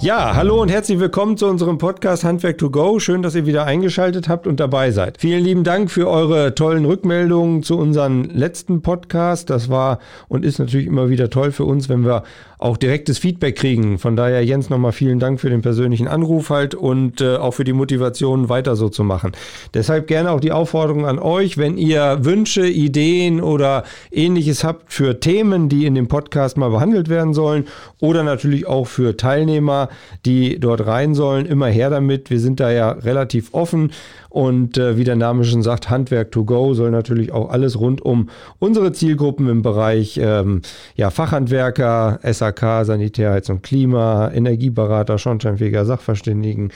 Ja, 0.00 0.36
hallo 0.36 0.62
und 0.62 0.70
herzlich 0.70 1.00
willkommen 1.00 1.36
zu 1.36 1.48
unserem 1.48 1.76
Podcast 1.76 2.22
Handwerk 2.22 2.56
to 2.58 2.70
Go. 2.70 3.00
Schön, 3.00 3.20
dass 3.22 3.34
ihr 3.34 3.46
wieder 3.46 3.64
eingeschaltet 3.64 4.28
habt 4.28 4.46
und 4.46 4.60
dabei 4.60 4.92
seid. 4.92 5.18
Vielen 5.18 5.42
lieben 5.42 5.64
Dank 5.64 5.90
für 5.90 6.08
eure 6.08 6.54
tollen 6.54 6.84
Rückmeldungen 6.84 7.64
zu 7.64 7.76
unserem 7.76 8.22
letzten 8.32 8.80
Podcast. 8.80 9.50
Das 9.50 9.68
war 9.70 9.98
und 10.28 10.44
ist 10.44 10.60
natürlich 10.60 10.86
immer 10.86 11.10
wieder 11.10 11.30
toll 11.30 11.50
für 11.50 11.64
uns, 11.64 11.88
wenn 11.88 12.04
wir 12.04 12.22
auch 12.58 12.76
direktes 12.76 13.18
Feedback 13.18 13.56
kriegen. 13.56 13.98
Von 13.98 14.16
daher, 14.16 14.44
Jens, 14.44 14.68
nochmal 14.68 14.92
vielen 14.92 15.20
Dank 15.20 15.40
für 15.40 15.48
den 15.48 15.62
persönlichen 15.62 16.08
Anruf 16.08 16.50
halt 16.50 16.74
und 16.74 17.20
äh, 17.20 17.36
auch 17.36 17.52
für 17.52 17.64
die 17.64 17.72
Motivation, 17.72 18.48
weiter 18.48 18.74
so 18.74 18.88
zu 18.88 19.04
machen. 19.04 19.32
Deshalb 19.74 20.08
gerne 20.08 20.32
auch 20.32 20.40
die 20.40 20.50
Aufforderung 20.50 21.06
an 21.06 21.18
euch, 21.20 21.56
wenn 21.56 21.76
ihr 21.78 22.24
Wünsche, 22.24 22.66
Ideen 22.66 23.40
oder 23.40 23.84
ähnliches 24.10 24.64
habt 24.64 24.92
für 24.92 25.20
Themen, 25.20 25.68
die 25.68 25.86
in 25.86 25.94
dem 25.94 26.08
Podcast 26.08 26.56
mal 26.56 26.70
behandelt 26.70 27.08
werden 27.08 27.32
sollen 27.32 27.66
oder 28.00 28.24
natürlich 28.24 28.66
auch 28.66 28.86
für 28.86 29.16
Teilnehmer, 29.16 29.87
die 30.26 30.58
dort 30.58 30.86
rein 30.86 31.14
sollen, 31.14 31.46
immer 31.46 31.66
her 31.66 31.90
damit. 31.90 32.30
Wir 32.30 32.40
sind 32.40 32.60
da 32.60 32.70
ja 32.70 32.90
relativ 32.90 33.52
offen 33.52 33.92
und 34.28 34.76
äh, 34.76 34.96
wie 34.96 35.04
der 35.04 35.16
Name 35.16 35.44
schon 35.44 35.62
sagt, 35.62 35.90
Handwerk 35.90 36.32
to 36.32 36.44
go 36.44 36.74
soll 36.74 36.90
natürlich 36.90 37.32
auch 37.32 37.50
alles 37.50 37.80
rund 37.80 38.02
um 38.02 38.28
unsere 38.58 38.92
Zielgruppen 38.92 39.48
im 39.48 39.62
Bereich 39.62 40.18
ähm, 40.22 40.62
ja, 40.96 41.10
Fachhandwerker, 41.10 42.20
SAK, 42.22 42.84
Sanitär, 42.84 43.32
Heizung, 43.32 43.62
Klima, 43.62 44.30
Energieberater, 44.30 45.18
Schornsteinfeger, 45.18 45.84
Sachverständigen 45.84 46.70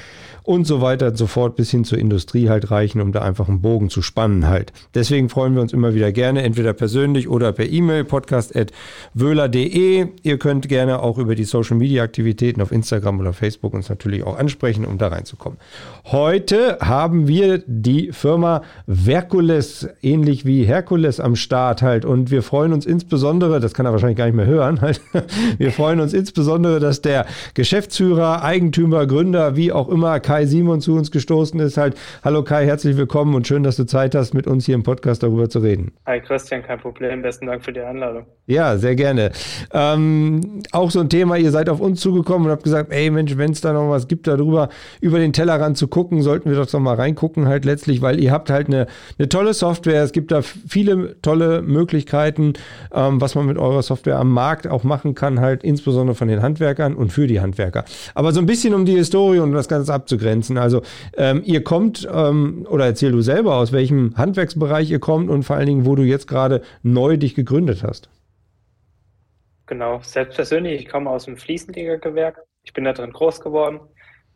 und 0.45 0.67
so 0.67 0.81
weiter 0.81 1.09
und 1.09 1.19
so 1.19 1.27
fort 1.27 1.57
bis 1.57 1.71
hin 1.71 1.85
zur 1.85 1.99
Industrie 1.99 2.49
halt 2.49 2.71
reichen, 2.71 3.01
um 3.01 3.13
da 3.13 3.23
einfach 3.23 3.49
einen 3.49 3.61
Bogen 3.61 3.91
zu 3.91 4.03
spannen 4.03 4.49
halt. 4.49 4.73
Deswegen 4.95 5.29
freuen 5.29 5.55
wir 5.55 5.63
uns 5.63 5.73
immer 5.73 5.95
wieder 5.95 6.13
gerne, 6.13 6.43
entweder 6.43 6.73
persönlich 6.73 7.29
oder 7.29 7.53
per 7.53 7.67
E-Mail, 7.67 8.05
podcast.wöhler.de. 8.05 10.07
Ihr 10.23 10.39
könnt 10.39 10.69
gerne 10.69 11.01
auch 11.01 11.19
über 11.19 11.35
die 11.35 11.45
Social 11.45 11.77
Media 11.77 12.03
Aktivitäten 12.03 12.61
auf 12.61 12.73
Instagram 12.73 13.21
oder 13.21 13.33
Facebook 13.33 13.75
uns 13.75 13.89
natürlich 13.89 14.25
auch 14.25 14.37
ansprechen, 14.37 14.85
um 14.85 14.99
da 14.99 15.09
reinzukommen. 15.09 15.59
Heute 16.07 16.79
haben 16.81 17.29
wir 17.29 17.42
die 17.67 18.13
Firma 18.13 18.63
Verkules, 18.87 19.89
ähnlich 20.03 20.45
wie 20.45 20.65
Herkules 20.65 21.21
am 21.21 21.37
Start 21.37 21.83
halt 21.83 22.05
und 22.05 22.31
wir 22.31 22.43
freuen 22.43 22.73
uns 22.73 22.87
insbesondere, 22.87 23.61
das 23.61 23.75
kann 23.75 23.87
er 23.87 23.93
wahrscheinlich 23.93 24.19
gar 24.19 24.27
nicht 24.27 24.35
mehr 24.35 24.47
hören, 24.47 24.81
halt, 24.81 25.01
wir 25.59 25.73
freuen 25.73 26.01
uns 26.01 26.13
insbesondere, 26.13 26.81
dass 26.81 27.03
der 27.03 27.27
Geschäftsführer, 27.55 28.43
Eigentümer, 28.43 29.07
Gründer, 29.07 29.57
wie 29.57 29.73
auch 29.73 29.89
immer, 29.89 30.21
Kai 30.21 30.47
Simon 30.47 30.81
zu 30.81 30.95
uns 30.95 31.11
gestoßen 31.11 31.61
ist. 31.61 31.77
Halt, 31.77 31.97
hallo 32.25 32.43
Kai, 32.43 32.67
herzlich 32.67 32.97
willkommen 32.97 33.35
und 33.35 33.47
schön, 33.47 33.63
dass 33.63 33.77
du 33.77 33.85
Zeit 33.85 34.15
hast, 34.15 34.35
mit 34.35 34.47
uns 34.47 34.67
hier 34.67 34.75
im 34.75 34.83
Podcast 34.83 35.23
darüber 35.23 35.49
zu 35.49 35.61
reden. 35.61 35.93
Hi 36.07 36.21
Christian, 36.21 36.63
kein 36.63 36.81
Problem. 36.81 37.23
Besten 37.23 37.47
Dank 37.47 37.65
für 37.65 37.73
die 37.73 37.81
Einladung. 37.81 38.27
Ja, 38.47 38.77
sehr 38.77 38.97
gerne. 38.97 39.33
Ähm, 39.73 40.63
auch 40.73 40.91
so 40.91 41.01
ein 41.01 41.09
Thema, 41.09 41.37
ihr 41.37 41.51
seid 41.51 41.69
auf 41.69 41.81
uns 41.81 42.01
zugekommen 42.01 42.47
und 42.47 42.53
habt 42.53 42.65
gesagt, 42.65 42.93
ey 42.93 43.11
Mensch, 43.11 43.37
wenn 43.37 43.53
es 43.53 43.61
da 43.61 43.73
noch 43.73 43.89
was 43.91 44.09
gibt 44.09 44.27
darüber, 44.27 44.69
über 45.01 45.19
den 45.19 45.33
Tellerrand 45.33 45.77
zu 45.77 45.89
gucken, 45.89 46.23
sollten 46.23 46.51
wir 46.51 46.57
doch 46.57 46.67
doch 46.73 46.81
mal 46.81 46.95
reingucken 46.95 47.32
halt 47.37 47.65
letztlich, 47.65 48.03
weil 48.03 48.21
ihr 48.21 48.33
habt 48.33 48.51
halt 48.51 48.69
eine, 48.69 48.87
eine 49.19 49.29
tolle 49.29 49.55
Software. 49.55 50.03
Es 50.03 50.13
gibt 50.13 50.31
da 50.31 50.43
viele 50.43 51.21
tolle 51.23 51.63
Möglichkeiten, 51.63 52.55
ähm, 52.93 53.21
was 53.21 53.35
man 53.35 53.47
mit 53.47 53.59
eurer 53.59 53.83
Software 53.83 54.19
am 54.19 54.31
Markt 54.31 54.67
auch 54.67 54.85
machen 54.85 55.15
kann, 55.15 55.41
halt 55.41 55.65
insbesondere 55.65 56.15
von 56.15 56.29
den 56.29 56.43
Handwerkern 56.43 56.95
und 56.95 57.13
für 57.13 57.27
die 57.27 57.41
Handwerker. 57.41 57.85
Aber 58.15 58.33
so 58.33 58.41
ein 58.41 58.47
bisschen 58.47 58.75
um 58.75 58.85
die 58.85 58.97
Historie 58.97 59.39
und 59.39 59.53
das 59.53 59.69
Ganze 59.69 59.93
abzugrenzen. 59.93 60.59
Also 60.59 60.83
ähm, 61.17 61.43
ihr 61.45 61.65
kommt, 61.65 62.09
ähm, 62.13 62.67
oder 62.69 62.87
erzähl 62.87 63.13
du 63.13 63.21
selber, 63.21 63.57
aus 63.57 63.73
welchem 63.73 64.17
Handwerksbereich 64.17 64.91
ihr 64.91 65.01
kommt 65.01 65.31
und 65.31 65.43
vor 65.43 65.57
allen 65.57 65.67
Dingen, 65.67 65.87
wo 65.87 65.95
du 65.95 66.03
jetzt 66.03 66.27
gerade 66.29 66.63
neu 66.83 67.17
dich 67.17 67.35
gegründet 67.35 67.83
hast. 67.83 68.09
Genau, 69.67 70.01
selbst 70.03 70.37
persönlich, 70.37 70.83
ich 70.83 70.89
komme 70.89 71.09
aus 71.09 71.25
dem 71.25 71.37
Fliesenlegergewerk. 71.37 72.43
Ich 72.65 72.73
bin 72.73 72.85
da 72.85 72.93
drin 72.93 73.13
groß 73.13 73.41
geworden. 73.41 73.81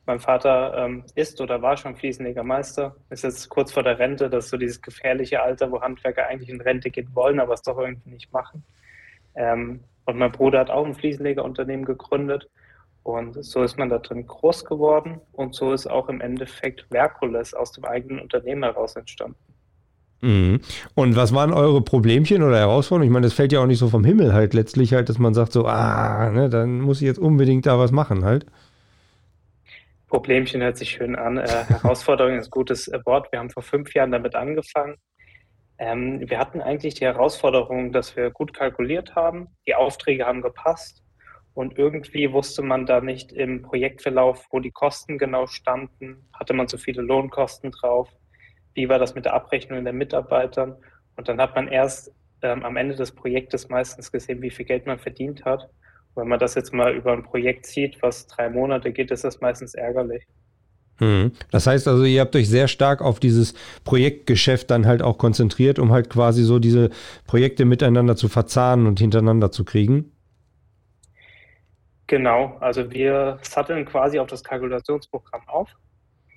Mein 0.06 0.20
Vater 0.20 0.74
ähm, 0.76 1.02
ist 1.16 1.40
oder 1.40 1.62
war 1.62 1.76
schon 1.76 1.96
Fliesenlegermeister, 1.96 2.94
ist 3.10 3.24
jetzt 3.24 3.48
kurz 3.48 3.72
vor 3.72 3.82
der 3.82 3.98
Rente. 3.98 4.30
Das 4.30 4.44
ist 4.44 4.50
so 4.50 4.56
dieses 4.56 4.80
gefährliche 4.80 5.42
Alter, 5.42 5.70
wo 5.72 5.80
Handwerker 5.80 6.26
eigentlich 6.28 6.48
in 6.48 6.60
Rente 6.60 6.90
gehen 6.90 7.10
wollen, 7.14 7.40
aber 7.40 7.54
es 7.54 7.62
doch 7.62 7.76
irgendwie 7.78 8.10
nicht 8.10 8.32
machen. 8.32 8.64
Ähm, 9.34 9.80
und 10.04 10.16
mein 10.16 10.30
Bruder 10.30 10.60
hat 10.60 10.70
auch 10.70 10.86
ein 10.86 10.94
Fliesenlegerunternehmen 10.94 11.84
gegründet. 11.84 12.48
Und 13.02 13.44
so 13.44 13.62
ist 13.62 13.78
man 13.78 13.88
da 13.88 13.98
drin 13.98 14.26
groß 14.26 14.64
geworden 14.64 15.20
und 15.32 15.54
so 15.54 15.72
ist 15.72 15.86
auch 15.86 16.08
im 16.08 16.20
Endeffekt 16.20 16.86
Verkules 16.90 17.54
aus 17.54 17.70
dem 17.70 17.84
eigenen 17.84 18.18
Unternehmen 18.18 18.64
heraus 18.64 18.96
entstanden. 18.96 19.36
Mhm. 20.22 20.60
Und 20.94 21.14
was 21.14 21.32
waren 21.32 21.52
eure 21.52 21.82
Problemchen 21.82 22.42
oder 22.42 22.58
Herausforderungen? 22.58 23.08
Ich 23.08 23.12
meine, 23.12 23.26
das 23.26 23.34
fällt 23.34 23.52
ja 23.52 23.60
auch 23.60 23.66
nicht 23.66 23.78
so 23.78 23.88
vom 23.88 24.02
Himmel 24.02 24.32
halt 24.32 24.54
letztlich 24.54 24.92
halt, 24.92 25.08
dass 25.08 25.18
man 25.18 25.34
sagt 25.34 25.52
so, 25.52 25.66
ah, 25.66 26.30
ne, 26.30 26.48
dann 26.48 26.80
muss 26.80 27.00
ich 27.00 27.06
jetzt 27.06 27.18
unbedingt 27.18 27.66
da 27.66 27.78
was 27.78 27.92
machen 27.92 28.24
halt. 28.24 28.46
Problemchen 30.16 30.62
hört 30.62 30.78
sich 30.78 30.92
schön 30.92 31.14
an. 31.14 31.36
Äh, 31.36 31.46
Herausforderung 31.68 32.38
ist 32.38 32.46
ein 32.46 32.50
gutes 32.50 32.90
Wort. 33.04 33.30
Wir 33.32 33.38
haben 33.38 33.50
vor 33.50 33.62
fünf 33.62 33.92
Jahren 33.92 34.12
damit 34.12 34.34
angefangen. 34.34 34.96
Ähm, 35.76 36.22
wir 36.26 36.38
hatten 36.38 36.62
eigentlich 36.62 36.94
die 36.94 37.04
Herausforderung, 37.04 37.92
dass 37.92 38.16
wir 38.16 38.30
gut 38.30 38.54
kalkuliert 38.54 39.14
haben. 39.14 39.48
Die 39.66 39.74
Aufträge 39.74 40.24
haben 40.24 40.40
gepasst. 40.40 41.04
Und 41.52 41.76
irgendwie 41.76 42.32
wusste 42.32 42.62
man 42.62 42.86
da 42.86 43.02
nicht 43.02 43.30
im 43.30 43.60
Projektverlauf, 43.60 44.46
wo 44.50 44.58
die 44.58 44.70
Kosten 44.70 45.18
genau 45.18 45.46
standen. 45.48 46.30
Hatte 46.32 46.54
man 46.54 46.66
zu 46.66 46.78
viele 46.78 47.02
Lohnkosten 47.02 47.70
drauf? 47.70 48.08
Wie 48.72 48.88
war 48.88 48.98
das 48.98 49.14
mit 49.14 49.26
der 49.26 49.34
Abrechnung 49.34 49.84
der 49.84 49.92
Mitarbeitern? 49.92 50.76
Und 51.16 51.28
dann 51.28 51.38
hat 51.42 51.54
man 51.54 51.68
erst 51.68 52.10
ähm, 52.40 52.64
am 52.64 52.78
Ende 52.78 52.96
des 52.96 53.14
Projektes 53.14 53.68
meistens 53.68 54.10
gesehen, 54.10 54.40
wie 54.40 54.50
viel 54.50 54.64
Geld 54.64 54.86
man 54.86 54.98
verdient 54.98 55.44
hat. 55.44 55.68
Wenn 56.16 56.28
man 56.28 56.38
das 56.38 56.54
jetzt 56.54 56.72
mal 56.72 56.94
über 56.94 57.12
ein 57.12 57.22
Projekt 57.22 57.66
sieht, 57.66 58.02
was 58.02 58.26
drei 58.26 58.48
Monate 58.48 58.90
geht, 58.90 59.10
ist 59.10 59.24
das 59.24 59.40
meistens 59.40 59.74
ärgerlich. 59.74 60.24
Hm. 60.98 61.32
Das 61.50 61.66
heißt 61.66 61.86
also, 61.88 62.04
ihr 62.04 62.22
habt 62.22 62.34
euch 62.34 62.48
sehr 62.48 62.68
stark 62.68 63.02
auf 63.02 63.20
dieses 63.20 63.54
Projektgeschäft 63.84 64.70
dann 64.70 64.86
halt 64.86 65.02
auch 65.02 65.18
konzentriert, 65.18 65.78
um 65.78 65.92
halt 65.92 66.08
quasi 66.08 66.42
so 66.42 66.58
diese 66.58 66.90
Projekte 67.26 67.66
miteinander 67.66 68.16
zu 68.16 68.28
verzahnen 68.28 68.86
und 68.86 68.98
hintereinander 68.98 69.52
zu 69.52 69.64
kriegen. 69.64 70.10
Genau, 72.06 72.56
also 72.60 72.90
wir 72.92 73.38
satteln 73.42 73.84
quasi 73.84 74.18
auf 74.18 74.28
das 74.28 74.42
Kalkulationsprogramm 74.42 75.42
auf 75.48 75.68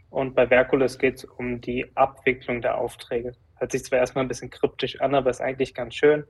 und 0.09 0.35
bei 0.35 0.47
Verkules 0.47 0.97
geht 0.97 1.17
es 1.17 1.23
um 1.23 1.61
die 1.61 1.85
Abwicklung 1.95 2.61
der 2.61 2.77
Aufträge. 2.77 3.33
Hört 3.55 3.71
sich 3.71 3.85
zwar 3.85 3.99
erstmal 3.99 4.25
ein 4.25 4.27
bisschen 4.27 4.49
kryptisch 4.49 4.99
an, 4.99 5.13
aber 5.13 5.29
ist 5.29 5.41
eigentlich 5.41 5.73
ganz 5.73 5.95
schön. 5.95 6.25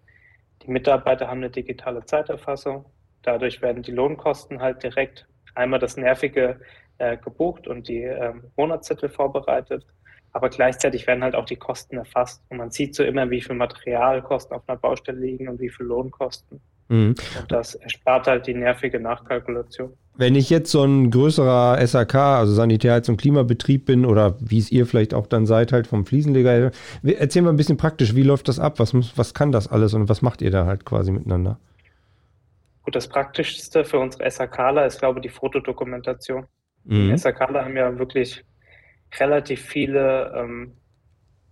Die 0.63 0.71
Mitarbeiter 0.71 1.27
haben 1.27 1.37
eine 1.37 1.49
digitale 1.49 2.05
Zeiterfassung. 2.05 2.85
Dadurch 3.23 3.61
werden 3.61 3.83
die 3.83 3.91
Lohnkosten 3.91 4.61
halt 4.61 4.83
direkt 4.83 5.27
einmal 5.55 5.79
das 5.79 5.97
Nervige 5.97 6.59
äh, 6.97 7.17
gebucht 7.17 7.67
und 7.67 7.87
die 7.87 8.03
äh, 8.03 8.33
Monatszettel 8.55 9.09
vorbereitet. 9.09 9.85
Aber 10.31 10.49
gleichzeitig 10.49 11.07
werden 11.07 11.23
halt 11.23 11.35
auch 11.35 11.45
die 11.45 11.55
Kosten 11.55 11.97
erfasst. 11.97 12.43
Und 12.49 12.57
man 12.57 12.71
sieht 12.71 12.95
so 12.95 13.03
immer, 13.03 13.29
wie 13.29 13.41
viel 13.41 13.55
Materialkosten 13.55 14.55
auf 14.55 14.63
einer 14.67 14.77
Baustelle 14.77 15.19
liegen 15.19 15.49
und 15.49 15.59
wie 15.59 15.69
viel 15.69 15.87
Lohnkosten. 15.87 16.61
Mhm. 16.89 17.15
Und 17.39 17.51
das 17.51 17.75
erspart 17.75 18.27
halt 18.27 18.47
die 18.47 18.53
nervige 18.53 18.99
Nachkalkulation. 18.99 19.93
Wenn 20.17 20.35
ich 20.35 20.49
jetzt 20.49 20.71
so 20.71 20.83
ein 20.83 21.11
größerer 21.11 21.85
SAK, 21.85 22.15
also 22.15 22.53
Sanitärheits- 22.53 23.09
und 23.09 23.17
Klimabetrieb 23.17 23.85
bin 23.85 24.05
oder 24.05 24.35
wie 24.39 24.57
es 24.57 24.71
ihr 24.71 24.85
vielleicht 24.85 25.13
auch 25.13 25.27
dann 25.27 25.45
seid, 25.45 25.71
halt 25.71 25.87
vom 25.87 26.05
Fliesenleger, 26.05 26.71
erzählen 27.03 27.45
wir 27.45 27.53
ein 27.53 27.57
bisschen 27.57 27.77
praktisch, 27.77 28.15
wie 28.15 28.23
läuft 28.23 28.49
das 28.49 28.59
ab? 28.59 28.79
Was, 28.79 28.93
was 28.93 29.33
kann 29.33 29.51
das 29.51 29.67
alles 29.67 29.93
und 29.93 30.09
was 30.09 30.21
macht 30.21 30.41
ihr 30.41 30.51
da 30.51 30.65
halt 30.65 30.83
quasi 30.83 31.11
miteinander? 31.11 31.57
Gut, 32.89 32.95
das 32.95 33.07
Praktischste 33.07 33.85
für 33.85 33.99
unsere 33.99 34.31
SAKler 34.31 34.87
ist, 34.87 34.97
glaube 34.97 35.19
ich, 35.19 35.21
die 35.21 35.29
Fotodokumentation. 35.29 36.47
Mhm. 36.85 37.11
Die 37.11 37.17
SAKler 37.19 37.63
haben 37.63 37.77
ja 37.77 37.99
wirklich 37.99 38.43
relativ 39.19 39.61
viele 39.61 40.33
ähm, 40.35 40.75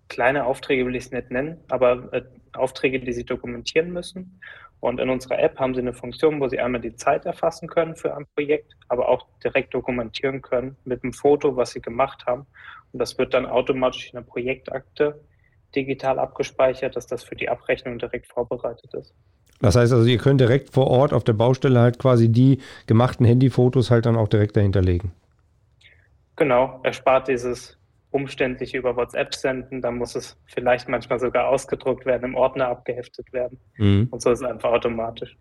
kleine 0.10 0.48
Aufträge, 0.48 0.84
will 0.88 0.96
ich 0.96 1.06
es 1.06 1.12
nicht 1.12 1.30
nennen, 1.30 1.64
aber 1.70 2.12
äh, 2.12 2.24
Aufträge, 2.54 3.00
die 3.00 3.14
sie 3.14 3.24
dokumentieren 3.24 3.92
müssen. 3.92 4.42
Und 4.80 5.00
in 5.00 5.12
unserer 5.12 5.38
App 5.38 5.60
haben 5.60 5.76
Sie 5.76 5.82
eine 5.82 5.94
Funktion, 5.94 6.42
wo 6.42 6.48
Sie 6.48 6.60
einmal 6.60 6.82
die 6.82 6.96
Zeit 6.96 7.28
erfassen 7.28 7.68
können 7.68 7.96
für 7.96 8.18
ein 8.18 8.26
Projekt, 8.34 8.74
aber 8.88 9.08
auch 9.08 9.28
direkt 9.44 9.76
dokumentieren 9.76 10.42
können 10.42 10.76
mit 10.86 11.04
einem 11.04 11.14
Foto, 11.14 11.56
was 11.56 11.70
Sie 11.70 11.82
gemacht 11.82 12.26
haben. 12.26 12.48
Und 12.94 12.98
das 12.98 13.16
wird 13.20 13.36
dann 13.36 13.46
automatisch 13.46 14.08
in 14.08 14.18
der 14.18 14.26
Projektakte 14.26 15.24
digital 15.76 16.18
abgespeichert, 16.18 16.96
dass 16.96 17.06
das 17.06 17.24
für 17.24 17.36
die 17.36 17.48
Abrechnung 17.48 18.00
direkt 18.00 18.26
vorbereitet 18.26 18.92
ist. 18.96 19.14
Das 19.60 19.76
heißt 19.76 19.92
also, 19.92 20.06
ihr 20.06 20.18
könnt 20.18 20.40
direkt 20.40 20.70
vor 20.72 20.88
Ort 20.88 21.14
auf 21.14 21.24
der 21.24 21.34
Baustelle 21.34 21.80
halt 21.80 22.00
quasi 22.00 22.30
die 22.30 22.60
gemachten 22.86 23.26
Handyfotos 23.26 23.90
halt 23.90 24.06
dann 24.06 24.16
auch 24.16 24.28
direkt 24.28 24.56
dahinter 24.56 24.82
legen. 24.82 25.12
Genau, 26.36 26.80
erspart 26.84 27.28
dieses 27.28 27.78
umständlich 28.12 28.74
über 28.74 28.96
WhatsApp 28.96 29.36
senden, 29.36 29.82
dann 29.82 29.98
muss 29.98 30.16
es 30.16 30.38
vielleicht 30.46 30.88
manchmal 30.88 31.20
sogar 31.20 31.48
ausgedruckt 31.50 32.06
werden, 32.06 32.24
im 32.24 32.36
Ordner 32.36 32.70
abgeheftet 32.70 33.34
werden. 33.34 33.60
Mhm. 33.78 34.08
Und 34.12 34.22
so 34.22 34.32
ist 34.32 34.42
es 34.42 34.48
einfach 34.48 34.72
automatisch. 34.72 35.36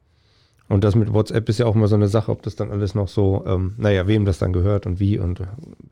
Und 0.69 0.83
das 0.83 0.97
mit 0.97 1.13
WhatsApp 1.13 1.49
ist 1.49 1.59
ja 1.59 1.67
auch 1.67 1.77
immer 1.77 1.87
so 1.87 1.95
eine 1.95 2.09
Sache, 2.09 2.33
ob 2.33 2.43
das 2.43 2.57
dann 2.57 2.73
alles 2.73 2.95
noch 2.95 3.07
so, 3.07 3.45
ähm, 3.47 3.75
naja, 3.79 4.09
wem 4.09 4.25
das 4.25 4.39
dann 4.39 4.53
gehört 4.53 4.85
und 4.85 4.99
wie 4.99 5.19
und 5.19 5.41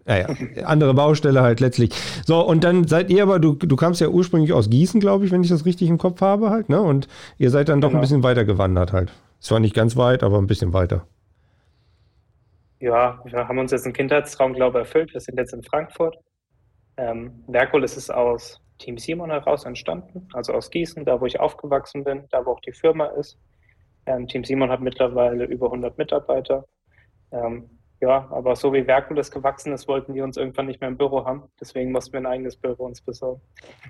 naja, 0.04 0.26
andere 0.64 0.94
Baustelle 0.94 1.42
halt 1.42 1.60
letztlich. 1.60 1.90
So, 2.26 2.40
und 2.40 2.64
dann 2.64 2.88
seid 2.88 3.08
ihr 3.10 3.22
aber, 3.22 3.38
du, 3.38 3.54
du 3.54 3.76
kamst 3.76 4.00
ja 4.00 4.08
ursprünglich 4.08 4.52
aus 4.52 4.70
Gießen, 4.70 4.98
glaube 4.98 5.24
ich, 5.24 5.30
wenn 5.30 5.42
ich 5.42 5.48
das 5.48 5.64
richtig 5.64 5.88
im 5.88 5.98
Kopf 5.98 6.20
habe 6.20 6.50
halt, 6.50 6.68
ne? 6.68 6.82
Und 6.82 7.06
ihr 7.38 7.50
seid 7.50 7.68
dann 7.68 7.80
doch 7.80 7.90
genau. 7.90 8.00
ein 8.00 8.02
bisschen 8.02 8.22
weiter 8.24 8.44
gewandert 8.44 8.92
halt. 8.92 9.12
Zwar 9.38 9.60
nicht 9.60 9.74
ganz 9.74 9.96
weit, 9.96 10.22
aber 10.22 10.38
ein 10.38 10.46
bisschen 10.48 10.72
weiter. 10.72 11.06
Ja, 12.80 13.20
wir 13.24 13.46
haben 13.48 13.58
uns 13.58 13.70
jetzt 13.70 13.84
einen 13.84 13.94
Kindheitstraum, 13.94 14.54
glaube 14.54 14.78
ich, 14.78 14.86
erfüllt. 14.86 15.12
Wir 15.14 15.20
sind 15.20 15.38
jetzt 15.38 15.54
in 15.54 15.62
Frankfurt. 15.62 16.16
Ähm, 16.96 17.44
Verkulis 17.50 17.96
ist 17.96 18.12
aus 18.12 18.60
Team 18.78 18.98
Simon 18.98 19.30
heraus 19.30 19.64
entstanden, 19.64 20.28
also 20.32 20.52
aus 20.52 20.70
Gießen, 20.70 21.04
da 21.04 21.20
wo 21.20 21.26
ich 21.26 21.38
aufgewachsen 21.38 22.04
bin, 22.04 22.24
da 22.30 22.44
wo 22.44 22.52
auch 22.52 22.60
die 22.60 22.72
Firma 22.72 23.06
ist. 23.06 23.38
Ähm, 24.06 24.26
Team 24.28 24.44
Simon 24.44 24.70
hat 24.70 24.80
mittlerweile 24.80 25.44
über 25.44 25.66
100 25.66 25.96
Mitarbeiter. 25.98 26.66
Ähm, 27.32 27.70
ja, 28.00 28.28
aber 28.30 28.54
so 28.54 28.72
wie 28.72 28.84
Verkulis 28.84 29.30
gewachsen 29.30 29.72
ist, 29.72 29.88
wollten 29.88 30.12
die 30.12 30.20
uns 30.20 30.36
irgendwann 30.36 30.66
nicht 30.66 30.80
mehr 30.80 30.90
im 30.90 30.96
Büro 30.98 31.24
haben. 31.24 31.44
Deswegen 31.60 31.90
mussten 31.90 32.12
wir 32.12 32.20
ein 32.20 32.26
eigenes 32.26 32.56
Büro 32.56 32.84
uns 32.84 33.00
besorgen. 33.00 33.40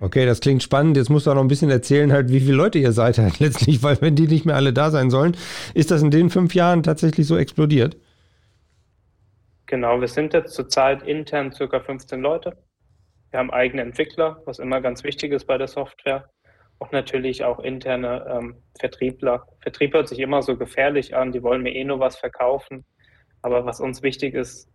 Okay, 0.00 0.24
das 0.24 0.40
klingt 0.40 0.62
spannend. 0.62 0.96
Jetzt 0.96 1.10
musst 1.10 1.26
du 1.26 1.30
auch 1.30 1.34
noch 1.34 1.42
ein 1.42 1.48
bisschen 1.48 1.70
erzählen, 1.70 2.12
halt, 2.12 2.30
wie 2.30 2.40
viele 2.40 2.54
Leute 2.54 2.78
ihr 2.78 2.92
seid 2.92 3.18
halt 3.18 3.38
letztlich, 3.40 3.82
weil 3.82 4.00
wenn 4.00 4.14
die 4.14 4.28
nicht 4.28 4.44
mehr 4.44 4.54
alle 4.54 4.72
da 4.72 4.90
sein 4.90 5.10
sollen, 5.10 5.36
ist 5.74 5.90
das 5.90 6.02
in 6.02 6.10
den 6.10 6.30
fünf 6.30 6.54
Jahren 6.54 6.82
tatsächlich 6.82 7.26
so 7.26 7.36
explodiert? 7.36 7.96
Genau, 9.66 10.00
wir 10.00 10.08
sind 10.08 10.34
jetzt 10.34 10.54
zurzeit 10.54 11.02
intern 11.02 11.50
circa 11.50 11.80
15 11.80 12.20
Leute. 12.20 12.56
Wir 13.30 13.40
haben 13.40 13.50
eigene 13.50 13.82
Entwickler, 13.82 14.42
was 14.44 14.60
immer 14.60 14.80
ganz 14.80 15.02
wichtig 15.02 15.32
ist 15.32 15.46
bei 15.46 15.58
der 15.58 15.66
Software 15.66 16.30
auch 16.78 16.92
natürlich 16.92 17.44
auch 17.44 17.60
interne 17.60 18.26
ähm, 18.28 18.56
Vertriebler. 18.78 19.46
Vertrieb 19.60 19.94
hört 19.94 20.08
sich 20.08 20.18
immer 20.18 20.42
so 20.42 20.56
gefährlich 20.56 21.16
an, 21.16 21.32
die 21.32 21.42
wollen 21.42 21.62
mir 21.62 21.74
eh 21.74 21.84
nur 21.84 22.00
was 22.00 22.16
verkaufen. 22.16 22.84
Aber 23.42 23.66
was 23.66 23.80
uns 23.80 24.02
wichtig 24.02 24.34
ist, 24.34 24.68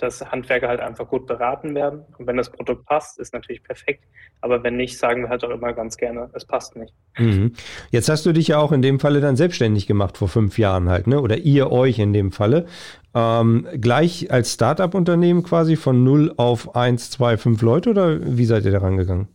dass 0.00 0.24
Handwerker 0.24 0.68
halt 0.68 0.80
einfach 0.80 1.08
gut 1.08 1.26
beraten 1.26 1.74
werden. 1.74 2.04
Und 2.18 2.26
wenn 2.26 2.36
das 2.36 2.50
Produkt 2.50 2.86
passt, 2.86 3.18
ist 3.18 3.34
natürlich 3.34 3.62
perfekt. 3.62 4.04
Aber 4.40 4.62
wenn 4.62 4.76
nicht, 4.76 4.98
sagen 4.98 5.22
wir 5.22 5.28
halt 5.28 5.44
auch 5.44 5.50
immer 5.50 5.72
ganz 5.72 5.96
gerne, 5.96 6.30
es 6.32 6.46
passt 6.46 6.76
nicht. 6.76 6.94
Mhm. 7.18 7.52
Jetzt 7.90 8.08
hast 8.08 8.24
du 8.24 8.32
dich 8.32 8.48
ja 8.48 8.58
auch 8.58 8.72
in 8.72 8.82
dem 8.82 9.00
Falle 9.00 9.20
dann 9.20 9.36
selbstständig 9.36 9.86
gemacht 9.86 10.16
vor 10.16 10.28
fünf 10.28 10.58
Jahren 10.58 10.88
halt, 10.88 11.06
ne? 11.06 11.20
Oder 11.20 11.38
ihr 11.38 11.70
euch 11.70 11.98
in 11.98 12.12
dem 12.12 12.32
Falle. 12.32 12.66
Ähm, 13.14 13.66
gleich 13.78 14.30
als 14.30 14.54
Startup-Unternehmen 14.54 15.42
quasi 15.42 15.76
von 15.76 16.02
0 16.04 16.34
auf 16.36 16.74
1, 16.74 17.10
2, 17.10 17.36
5 17.36 17.62
Leute 17.62 17.90
oder 17.90 18.18
wie 18.38 18.44
seid 18.44 18.64
ihr 18.64 18.72
da 18.72 18.78
rangegangen? 18.78 19.28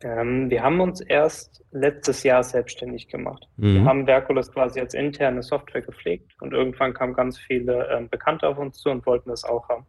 Ähm, 0.00 0.48
wir 0.48 0.62
haben 0.62 0.80
uns 0.80 1.00
erst 1.00 1.64
letztes 1.72 2.22
Jahr 2.22 2.44
selbstständig 2.44 3.08
gemacht. 3.08 3.48
Mhm. 3.56 3.74
Wir 3.74 3.84
haben 3.84 4.06
Verkulis 4.06 4.52
quasi 4.52 4.80
als 4.80 4.94
interne 4.94 5.42
Software 5.42 5.82
gepflegt 5.82 6.30
und 6.40 6.52
irgendwann 6.52 6.94
kamen 6.94 7.14
ganz 7.14 7.38
viele 7.38 7.88
ähm, 7.90 8.08
Bekannte 8.08 8.46
auf 8.46 8.58
uns 8.58 8.78
zu 8.78 8.90
und 8.90 9.04
wollten 9.06 9.30
das 9.30 9.44
auch 9.44 9.68
haben. 9.68 9.86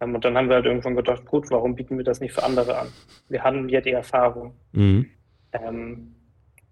Ähm, 0.00 0.14
und 0.14 0.24
dann 0.24 0.36
haben 0.36 0.48
wir 0.48 0.56
halt 0.56 0.66
irgendwann 0.66 0.96
gedacht, 0.96 1.24
gut, 1.26 1.50
warum 1.50 1.76
bieten 1.76 1.96
wir 1.96 2.04
das 2.04 2.20
nicht 2.20 2.34
für 2.34 2.42
andere 2.42 2.78
an? 2.78 2.88
Wir 3.28 3.44
hatten 3.44 3.68
ja 3.68 3.80
die 3.80 3.92
Erfahrung. 3.92 4.54
Mhm. 4.72 5.08
Ähm, 5.52 6.14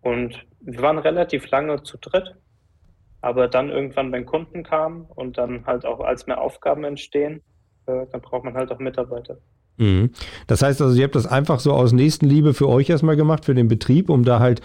und 0.03 0.47
wir 0.61 0.83
waren 0.83 0.99
relativ 0.99 1.49
lange 1.51 1.83
zu 1.83 1.99
dritt, 1.99 2.35
aber 3.21 3.49
dann 3.49 3.69
irgendwann, 3.69 4.11
wenn 4.13 4.27
Kunden 4.27 4.65
kamen 4.65 5.05
und 5.05 5.39
dann 5.39 5.67
halt 5.67 5.85
auch 5.85 6.01
als 6.01 6.27
mehr 6.27 6.41
Aufgaben 6.41 6.85
entstehen, 6.85 7.43
äh, 7.87 8.07
dann 8.11 8.21
braucht 8.21 8.45
man 8.45 8.55
halt 8.55 8.73
auch 8.73 8.79
Mitarbeiter. 8.79 9.39
Mhm. 9.81 10.11
Das 10.47 10.63
heißt 10.63 10.83
also, 10.83 10.95
ihr 10.95 11.05
habt 11.05 11.15
das 11.15 11.27
einfach 11.27 11.59
so 11.59 11.73
aus 11.73 11.93
Nächstenliebe 11.93 12.53
für 12.53 12.69
euch 12.69 12.91
erstmal 12.91 13.17
gemacht, 13.17 13.47
für 13.47 13.55
den 13.55 13.67
Betrieb, 13.67 14.11
um 14.11 14.25
da 14.25 14.39
halt 14.39 14.61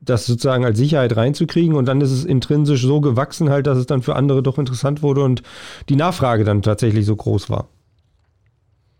das 0.00 0.26
sozusagen 0.26 0.64
als 0.64 0.78
Sicherheit 0.78 1.16
reinzukriegen 1.16 1.74
und 1.74 1.86
dann 1.86 2.00
ist 2.00 2.12
es 2.12 2.24
intrinsisch 2.24 2.82
so 2.82 3.00
gewachsen 3.00 3.50
halt, 3.50 3.66
dass 3.66 3.76
es 3.76 3.86
dann 3.86 4.00
für 4.00 4.14
andere 4.14 4.42
doch 4.42 4.58
interessant 4.58 5.02
wurde 5.02 5.24
und 5.24 5.42
die 5.88 5.96
Nachfrage 5.96 6.44
dann 6.44 6.62
tatsächlich 6.62 7.04
so 7.04 7.16
groß 7.16 7.50
war. 7.50 7.68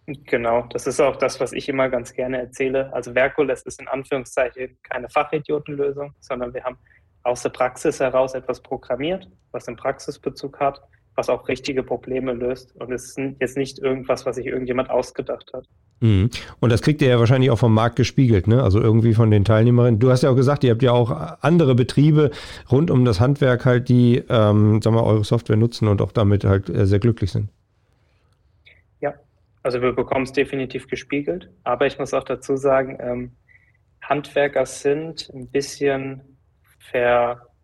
Genau, 0.07 0.67
das 0.71 0.89
ist 0.89 1.01
auch 1.01 1.17
das, 1.17 1.39
was 1.39 1.53
ich 1.53 1.69
immer 1.69 1.89
ganz 1.89 2.13
gerne 2.13 2.39
erzähle. 2.39 2.93
Also 2.93 3.13
Verkules 3.13 3.63
ist 3.63 3.81
in 3.81 3.87
Anführungszeichen 3.87 4.77
keine 4.83 5.09
Fachidiotenlösung, 5.09 6.13
sondern 6.19 6.53
wir 6.53 6.65
haben 6.65 6.77
aus 7.23 7.43
der 7.43 7.51
Praxis 7.51 8.01
heraus 8.01 8.35
etwas 8.35 8.61
programmiert, 8.61 9.29
was 9.53 9.69
einen 9.69 9.77
Praxisbezug 9.77 10.59
hat 10.59 10.81
was 11.21 11.29
auch 11.29 11.49
richtige 11.49 11.83
Probleme 11.83 12.33
löst. 12.33 12.75
Und 12.77 12.91
es 12.93 13.11
ist 13.11 13.19
jetzt 13.41 13.57
nicht 13.59 13.79
irgendwas, 13.79 14.25
was 14.25 14.37
sich 14.37 14.47
irgendjemand 14.47 14.89
ausgedacht 14.89 15.53
hat. 15.53 15.67
Mhm. 16.01 16.31
Und 16.61 16.73
das 16.73 16.81
kriegt 16.81 17.03
ihr 17.03 17.09
ja 17.09 17.19
wahrscheinlich 17.19 17.51
auch 17.51 17.59
vom 17.59 17.75
Markt 17.75 17.97
gespiegelt, 17.97 18.47
ne? 18.47 18.63
Also 18.63 18.81
irgendwie 18.81 19.13
von 19.13 19.31
den 19.31 19.45
Teilnehmerinnen. 19.45 20.01
Du 20.01 20.11
hast 20.11 20.23
ja 20.23 20.31
auch 20.31 20.35
gesagt, 20.37 20.65
ihr 20.65 20.71
habt 20.71 20.83
ja 20.83 20.93
auch 20.93 21.11
andere 21.43 21.75
Betriebe 21.75 22.31
rund 22.73 22.91
um 22.91 23.05
das 23.05 23.21
Handwerk 23.21 23.67
halt, 23.67 23.91
die, 23.91 24.23
ähm, 24.31 24.81
sagen 24.81 24.97
wir, 24.97 25.05
eure 25.05 25.25
Software 25.25 25.59
nutzen 25.59 25.89
und 25.89 26.01
auch 26.01 26.13
damit 26.13 26.45
halt 26.45 26.71
äh, 26.71 26.87
sehr 26.87 27.01
glücklich 27.01 27.31
sind. 27.31 27.51
Ja, 29.03 29.13
also 29.63 29.83
wir 29.83 29.93
bekommen 29.93 30.25
es 30.25 30.33
definitiv 30.33 30.89
gespiegelt. 30.89 31.51
Aber 31.65 31.87
ich 31.87 31.99
muss 31.99 32.15
auch 32.15 32.25
dazu 32.25 32.57
sagen, 32.57 32.97
ähm, 32.99 33.33
Handwerker 34.01 34.65
sind 34.65 35.31
ein 35.35 35.49
bisschen 35.49 36.23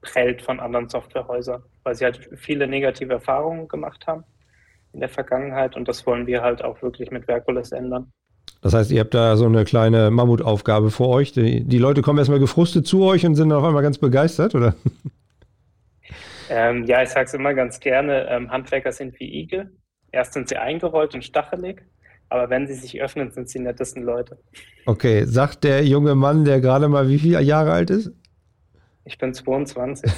verprellt 0.07 0.43
von 0.43 0.61
anderen 0.61 0.89
Softwarehäusern 0.89 1.63
weil 1.85 1.95
sie 1.95 2.05
halt 2.05 2.29
viele 2.35 2.67
negative 2.67 3.13
Erfahrungen 3.13 3.69
gemacht 3.69 4.07
haben 4.07 4.25
in 4.93 5.01
der 5.01 5.09
Vergangenheit 5.09 5.77
und 5.77 5.87
das 5.87 6.07
wollen 6.07 6.27
wir 6.27 6.43
halt 6.43 6.65
auch 6.65 6.83
wirklich 6.83 7.11
mit 7.11 7.27
Verkulis 7.27 7.71
ändern. 7.73 8.11
Das 8.61 8.75
heißt, 8.75 8.91
ihr 8.91 9.01
habt 9.01 9.15
da 9.15 9.37
so 9.37 9.45
eine 9.45 9.65
kleine 9.65 10.11
Mammutaufgabe 10.11 10.91
vor 10.91 11.09
euch. 11.11 11.33
Die, 11.33 11.63
die 11.63 11.79
Leute 11.79 12.03
kommen 12.03 12.19
erstmal 12.19 12.41
gefrustet 12.41 12.87
zu 12.87 13.05
euch 13.05 13.25
und 13.27 13.35
sind 13.35 13.51
dann 13.51 13.59
auf 13.59 13.65
einmal 13.65 13.83
ganz 13.83 13.99
begeistert, 13.99 14.55
oder? 14.55 14.75
Ähm, 16.49 16.85
ja, 16.87 17.03
ich 17.03 17.09
sage 17.09 17.27
es 17.27 17.35
immer 17.35 17.55
ganz 17.55 17.81
gerne, 17.81 18.29
ähm, 18.31 18.51
Handwerker 18.51 18.93
sind 18.93 19.19
wie 19.19 19.43
Igel. 19.43 19.73
Erst 20.13 20.33
sind 20.33 20.49
sie 20.49 20.57
eingerollt 20.57 21.13
und 21.15 21.25
stachelig, 21.25 21.83
aber 22.29 22.49
wenn 22.51 22.69
sie 22.69 22.75
sich 22.75 23.03
öffnen, 23.03 23.33
sind 23.33 23.49
sie 23.49 23.59
nettesten 23.59 24.05
Leute. 24.05 24.39
Okay, 24.87 25.25
sagt 25.25 25.65
der 25.65 25.85
junge 25.85 26.15
Mann, 26.15 26.45
der 26.45 26.61
gerade 26.61 26.89
mal 26.89 27.09
wie 27.09 27.19
viele 27.19 27.41
Jahre 27.43 27.73
alt 27.73 27.91
ist? 27.91 28.13
Ich 29.09 29.19
bin 29.19 29.33
22. 29.33 30.11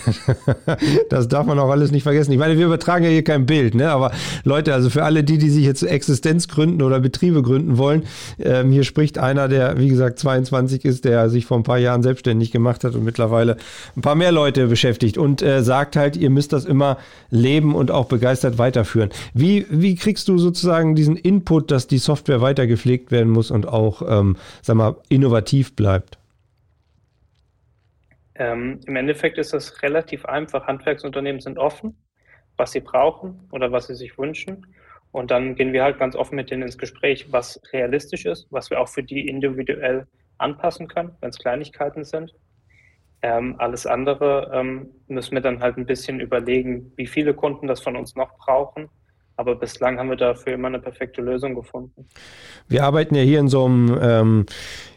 das 1.10 1.28
darf 1.28 1.44
man 1.44 1.58
auch 1.58 1.68
alles 1.68 1.90
nicht 1.90 2.04
vergessen. 2.04 2.32
Ich 2.32 2.38
meine, 2.38 2.56
wir 2.56 2.64
übertragen 2.64 3.04
ja 3.04 3.10
hier 3.10 3.22
kein 3.22 3.44
Bild, 3.44 3.74
ne? 3.74 3.90
Aber 3.90 4.12
Leute, 4.44 4.72
also 4.72 4.88
für 4.88 5.04
alle 5.04 5.24
die, 5.24 5.36
die 5.36 5.50
sich 5.50 5.66
jetzt 5.66 5.82
Existenz 5.82 6.48
gründen 6.48 6.80
oder 6.80 6.98
Betriebe 6.98 7.42
gründen 7.42 7.76
wollen, 7.76 8.04
ähm, 8.38 8.72
hier 8.72 8.84
spricht 8.84 9.18
einer, 9.18 9.46
der, 9.46 9.76
wie 9.76 9.88
gesagt, 9.88 10.18
22 10.18 10.86
ist, 10.86 11.04
der 11.04 11.28
sich 11.28 11.44
vor 11.44 11.58
ein 11.58 11.64
paar 11.64 11.76
Jahren 11.76 12.02
selbstständig 12.02 12.50
gemacht 12.50 12.82
hat 12.82 12.94
und 12.94 13.04
mittlerweile 13.04 13.58
ein 13.94 14.00
paar 14.00 14.14
mehr 14.14 14.32
Leute 14.32 14.68
beschäftigt 14.68 15.18
und 15.18 15.42
äh, 15.42 15.62
sagt 15.62 15.94
halt, 15.94 16.16
ihr 16.16 16.30
müsst 16.30 16.54
das 16.54 16.64
immer 16.64 16.96
leben 17.28 17.74
und 17.74 17.90
auch 17.90 18.06
begeistert 18.06 18.56
weiterführen. 18.56 19.10
Wie, 19.34 19.66
wie 19.68 19.96
kriegst 19.96 20.28
du 20.28 20.38
sozusagen 20.38 20.94
diesen 20.94 21.16
Input, 21.16 21.70
dass 21.70 21.88
die 21.88 21.98
Software 21.98 22.40
weiter 22.40 22.66
gepflegt 22.66 23.10
werden 23.10 23.30
muss 23.30 23.50
und 23.50 23.68
auch, 23.68 24.00
ähm, 24.08 24.36
sag 24.62 24.76
mal, 24.76 24.96
innovativ 25.10 25.76
bleibt? 25.76 26.17
Ähm, 28.38 28.80
Im 28.86 28.96
Endeffekt 28.96 29.36
ist 29.38 29.52
das 29.52 29.82
relativ 29.82 30.24
einfach. 30.24 30.66
Handwerksunternehmen 30.66 31.40
sind 31.40 31.58
offen, 31.58 31.96
was 32.56 32.72
sie 32.72 32.80
brauchen 32.80 33.48
oder 33.50 33.72
was 33.72 33.88
sie 33.88 33.94
sich 33.94 34.16
wünschen. 34.16 34.66
Und 35.10 35.30
dann 35.30 35.56
gehen 35.56 35.72
wir 35.72 35.82
halt 35.82 35.98
ganz 35.98 36.14
offen 36.14 36.36
mit 36.36 36.50
denen 36.50 36.62
ins 36.62 36.78
Gespräch, 36.78 37.32
was 37.32 37.60
realistisch 37.72 38.26
ist, 38.26 38.46
was 38.50 38.70
wir 38.70 38.80
auch 38.80 38.88
für 38.88 39.02
die 39.02 39.26
individuell 39.26 40.06
anpassen 40.36 40.86
können, 40.86 41.16
wenn 41.20 41.30
es 41.30 41.38
Kleinigkeiten 41.38 42.04
sind. 42.04 42.34
Ähm, 43.22 43.56
alles 43.58 43.86
andere 43.86 44.50
ähm, 44.54 44.90
müssen 45.08 45.32
wir 45.32 45.40
dann 45.40 45.60
halt 45.60 45.76
ein 45.76 45.86
bisschen 45.86 46.20
überlegen, 46.20 46.92
wie 46.96 47.06
viele 47.06 47.34
Kunden 47.34 47.66
das 47.66 47.80
von 47.80 47.96
uns 47.96 48.14
noch 48.14 48.36
brauchen 48.38 48.88
aber 49.38 49.54
bislang 49.54 49.98
haben 49.98 50.10
wir 50.10 50.16
dafür 50.16 50.54
immer 50.54 50.66
eine 50.66 50.80
perfekte 50.80 51.22
Lösung 51.22 51.54
gefunden. 51.54 52.06
Wir 52.66 52.82
arbeiten 52.82 53.14
ja 53.14 53.22
hier 53.22 53.38
in 53.38 53.46
so 53.46 53.64
einem, 53.64 53.96
ähm, 54.02 54.46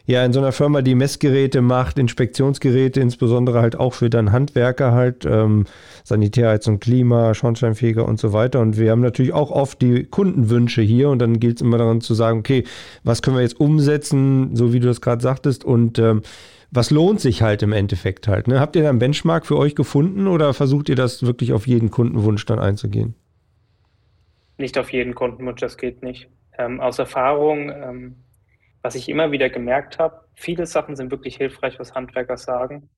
ja, 0.07 0.25
in 0.25 0.33
so 0.33 0.39
einer 0.39 0.51
Firma, 0.51 0.81
die 0.81 0.95
Messgeräte 0.95 1.61
macht, 1.61 1.99
Inspektionsgeräte, 1.99 2.99
insbesondere 2.99 3.61
halt 3.61 3.79
auch 3.79 3.93
für 3.93 4.09
dann 4.09 4.31
Handwerker 4.31 4.93
halt, 4.93 5.25
ähm, 5.25 5.65
Sanitärheizung, 6.03 6.79
Klima, 6.79 7.35
Schornsteinfeger 7.35 8.03
und 8.03 8.19
so 8.19 8.33
weiter. 8.33 8.61
Und 8.61 8.79
wir 8.79 8.89
haben 8.89 9.01
natürlich 9.01 9.31
auch 9.31 9.51
oft 9.51 9.79
die 9.79 10.05
Kundenwünsche 10.05 10.81
hier 10.81 11.09
und 11.09 11.19
dann 11.19 11.39
gilt 11.39 11.57
es 11.57 11.61
immer 11.61 11.77
daran 11.77 12.01
zu 12.01 12.15
sagen, 12.15 12.39
okay, 12.39 12.63
was 13.03 13.21
können 13.21 13.37
wir 13.37 13.43
jetzt 13.43 13.59
umsetzen, 13.59 14.55
so 14.55 14.73
wie 14.73 14.79
du 14.79 14.87
das 14.87 15.01
gerade 15.01 15.21
sagtest 15.21 15.63
und 15.63 15.99
ähm, 15.99 16.23
was 16.71 16.89
lohnt 16.89 17.21
sich 17.21 17.43
halt 17.43 17.61
im 17.61 17.73
Endeffekt 17.73 18.27
halt? 18.27 18.47
Ne? 18.47 18.59
Habt 18.59 18.75
ihr 18.75 18.81
da 18.81 18.89
einen 18.89 18.97
Benchmark 18.97 19.45
für 19.45 19.57
euch 19.57 19.75
gefunden 19.75 20.25
oder 20.25 20.55
versucht 20.55 20.89
ihr 20.89 20.95
das 20.95 21.23
wirklich 21.23 21.53
auf 21.53 21.67
jeden 21.67 21.91
Kundenwunsch 21.91 22.43
dann 22.47 22.57
einzugehen? 22.57 23.13
Nicht 24.57 24.77
auf 24.77 24.91
jeden 24.91 25.15
Kundenwunsch, 25.15 25.61
das 25.61 25.77
geht 25.77 26.03
nicht. 26.03 26.29
Ähm, 26.57 26.79
aus 26.79 26.99
Erfahrung, 26.99 27.69
ähm, 27.69 28.23
was 28.81 28.95
ich 28.95 29.09
immer 29.09 29.31
wieder 29.31 29.49
gemerkt 29.49 29.99
habe, 29.99 30.25
viele 30.35 30.65
Sachen 30.65 30.95
sind 30.95 31.11
wirklich 31.11 31.37
hilfreich, 31.37 31.79
was 31.79 31.93
Handwerker 31.93 32.37
sagen, 32.37 32.89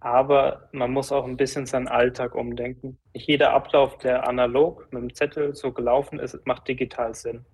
aber 0.00 0.68
man 0.72 0.90
muss 0.92 1.12
auch 1.12 1.24
ein 1.24 1.36
bisschen 1.36 1.64
seinen 1.64 1.86
Alltag 1.86 2.34
umdenken. 2.34 2.98
Nicht 3.14 3.28
jeder 3.28 3.52
Ablauf, 3.52 3.98
der 3.98 4.28
analog 4.28 4.92
mit 4.92 5.02
dem 5.02 5.14
Zettel 5.14 5.54
so 5.54 5.72
gelaufen 5.72 6.18
ist, 6.18 6.44
macht 6.44 6.66
digital 6.66 7.14
Sinn. 7.14 7.44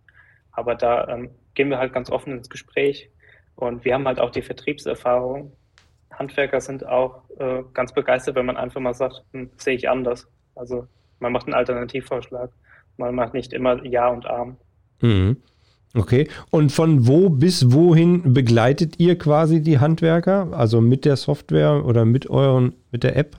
Aber 0.52 0.74
da 0.74 1.06
ähm, 1.08 1.30
gehen 1.54 1.68
wir 1.68 1.78
halt 1.78 1.92
ganz 1.92 2.10
offen 2.10 2.32
ins 2.32 2.48
Gespräch 2.48 3.10
und 3.54 3.84
wir 3.84 3.94
haben 3.94 4.06
halt 4.06 4.18
auch 4.18 4.30
die 4.30 4.42
Vertriebserfahrung. 4.42 5.52
Handwerker 6.10 6.60
sind 6.60 6.86
auch 6.86 7.28
äh, 7.38 7.62
ganz 7.74 7.92
begeistert, 7.92 8.34
wenn 8.34 8.46
man 8.46 8.56
einfach 8.56 8.80
mal 8.80 8.94
sagt, 8.94 9.24
hm, 9.32 9.50
sehe 9.56 9.74
ich 9.74 9.88
anders. 9.88 10.26
Also 10.54 10.86
man 11.20 11.32
macht 11.32 11.46
einen 11.46 11.54
Alternativvorschlag. 11.54 12.50
Man 12.98 13.14
macht 13.14 13.32
nicht 13.32 13.52
immer 13.52 13.84
Ja 13.86 14.08
und 14.08 14.26
Arm. 14.26 14.56
Mhm. 15.00 15.36
Okay. 15.94 16.28
Und 16.50 16.70
von 16.70 17.06
wo 17.06 17.30
bis 17.30 17.72
wohin 17.72 18.34
begleitet 18.34 19.00
ihr 19.00 19.16
quasi 19.16 19.62
die 19.62 19.78
Handwerker? 19.78 20.48
Also 20.52 20.80
mit 20.80 21.04
der 21.04 21.16
Software 21.16 21.84
oder 21.86 22.04
mit 22.04 22.28
euren, 22.28 22.74
mit 22.90 23.04
der 23.04 23.16
App? 23.16 23.36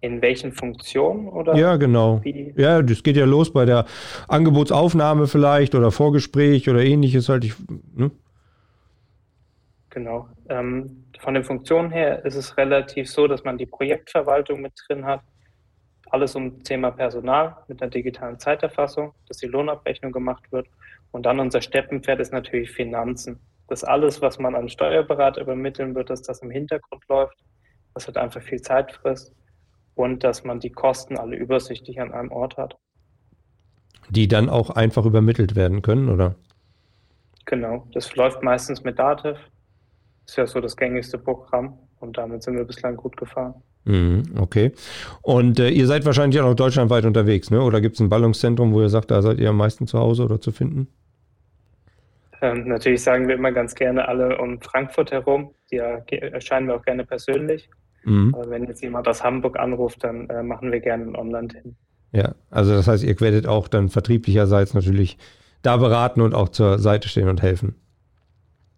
In 0.00 0.22
welchen 0.22 0.52
Funktionen 0.52 1.28
oder? 1.28 1.54
Ja, 1.56 1.76
genau. 1.76 2.20
Wie? 2.22 2.52
Ja, 2.56 2.82
das 2.82 3.02
geht 3.02 3.16
ja 3.16 3.24
los 3.24 3.52
bei 3.52 3.64
der 3.64 3.86
Angebotsaufnahme 4.28 5.26
vielleicht 5.26 5.74
oder 5.74 5.90
Vorgespräch 5.90 6.68
oder 6.68 6.82
ähnliches 6.82 7.28
halt. 7.28 7.44
Ich, 7.44 7.54
ne? 7.94 8.10
Genau. 9.90 10.28
Ähm, 10.48 11.04
von 11.20 11.34
den 11.34 11.44
Funktionen 11.44 11.90
her 11.90 12.24
ist 12.24 12.34
es 12.34 12.56
relativ 12.58 13.10
so, 13.10 13.26
dass 13.26 13.44
man 13.44 13.56
die 13.56 13.66
Projektverwaltung 13.66 14.60
mit 14.60 14.72
drin 14.86 15.06
hat. 15.06 15.22
Alles 16.14 16.36
um 16.36 16.62
Thema 16.62 16.92
Personal 16.92 17.56
mit 17.66 17.82
einer 17.82 17.90
digitalen 17.90 18.38
Zeiterfassung, 18.38 19.14
dass 19.26 19.38
die 19.38 19.48
Lohnabrechnung 19.48 20.12
gemacht 20.12 20.52
wird. 20.52 20.68
Und 21.10 21.26
dann 21.26 21.40
unser 21.40 21.60
Steppenpferd 21.60 22.20
ist 22.20 22.32
natürlich 22.32 22.70
Finanzen. 22.70 23.40
Das 23.66 23.82
alles, 23.82 24.22
was 24.22 24.38
man 24.38 24.54
an 24.54 24.68
Steuerberater 24.68 25.40
übermitteln 25.40 25.96
wird, 25.96 26.10
dass 26.10 26.22
das 26.22 26.38
im 26.38 26.52
Hintergrund 26.52 27.02
läuft. 27.08 27.36
Das 27.94 28.06
hat 28.06 28.16
einfach 28.16 28.40
viel 28.40 28.62
Zeit 28.62 28.92
frisst 28.92 29.34
und 29.96 30.22
dass 30.22 30.44
man 30.44 30.60
die 30.60 30.70
Kosten 30.70 31.18
alle 31.18 31.34
übersichtlich 31.34 32.00
an 32.00 32.12
einem 32.12 32.30
Ort 32.30 32.58
hat. 32.58 32.76
Die 34.08 34.28
dann 34.28 34.48
auch 34.48 34.70
einfach 34.70 35.06
übermittelt 35.06 35.56
werden 35.56 35.82
können, 35.82 36.08
oder? 36.08 36.36
Genau, 37.44 37.88
das 37.92 38.14
läuft 38.14 38.40
meistens 38.44 38.84
mit 38.84 39.00
Dativ. 39.00 39.36
Ist 40.26 40.36
ja 40.36 40.46
so 40.46 40.60
das 40.60 40.76
gängigste 40.76 41.18
Programm 41.18 41.76
und 41.98 42.16
damit 42.16 42.44
sind 42.44 42.56
wir 42.56 42.64
bislang 42.64 42.96
gut 42.96 43.16
gefahren. 43.16 43.64
Mhm, 43.84 44.22
okay. 44.38 44.72
Und 45.22 45.60
äh, 45.60 45.68
ihr 45.68 45.86
seid 45.86 46.06
wahrscheinlich 46.06 46.40
auch 46.40 46.48
noch 46.48 46.54
deutschlandweit 46.54 47.04
unterwegs, 47.04 47.50
ne? 47.50 47.60
Oder 47.60 47.80
gibt 47.80 47.96
es 47.96 48.00
ein 48.00 48.08
Ballungszentrum, 48.08 48.72
wo 48.72 48.80
ihr 48.80 48.88
sagt, 48.88 49.10
da 49.10 49.20
seid 49.20 49.38
ihr 49.38 49.50
am 49.50 49.56
meisten 49.56 49.86
zu 49.86 49.98
Hause 49.98 50.24
oder 50.24 50.40
zu 50.40 50.52
finden? 50.52 50.88
Ähm, 52.40 52.66
natürlich 52.66 53.02
sagen 53.02 53.28
wir 53.28 53.34
immer 53.34 53.52
ganz 53.52 53.74
gerne 53.74 54.08
alle 54.08 54.38
um 54.38 54.60
Frankfurt 54.60 55.12
herum. 55.12 55.50
Die 55.70 55.78
erscheinen 55.78 56.68
wir 56.68 56.76
auch 56.76 56.82
gerne 56.82 57.04
persönlich. 57.04 57.68
Mhm. 58.04 58.34
Aber 58.34 58.50
wenn 58.50 58.64
jetzt 58.64 58.82
jemand 58.82 59.08
aus 59.08 59.22
Hamburg 59.22 59.58
anruft, 59.58 60.04
dann 60.04 60.28
äh, 60.28 60.42
machen 60.42 60.72
wir 60.72 60.80
gerne 60.80 61.04
ein 61.04 61.16
Online-Termin. 61.16 61.76
Ja, 62.12 62.34
also 62.50 62.72
das 62.72 62.86
heißt, 62.86 63.02
ihr 63.02 63.18
werdet 63.20 63.46
auch 63.46 63.66
dann 63.66 63.88
vertrieblicherseits 63.88 64.74
natürlich 64.74 65.18
da 65.62 65.76
beraten 65.76 66.20
und 66.20 66.34
auch 66.34 66.48
zur 66.50 66.78
Seite 66.78 67.08
stehen 67.08 67.28
und 67.28 67.42
helfen. 67.42 67.74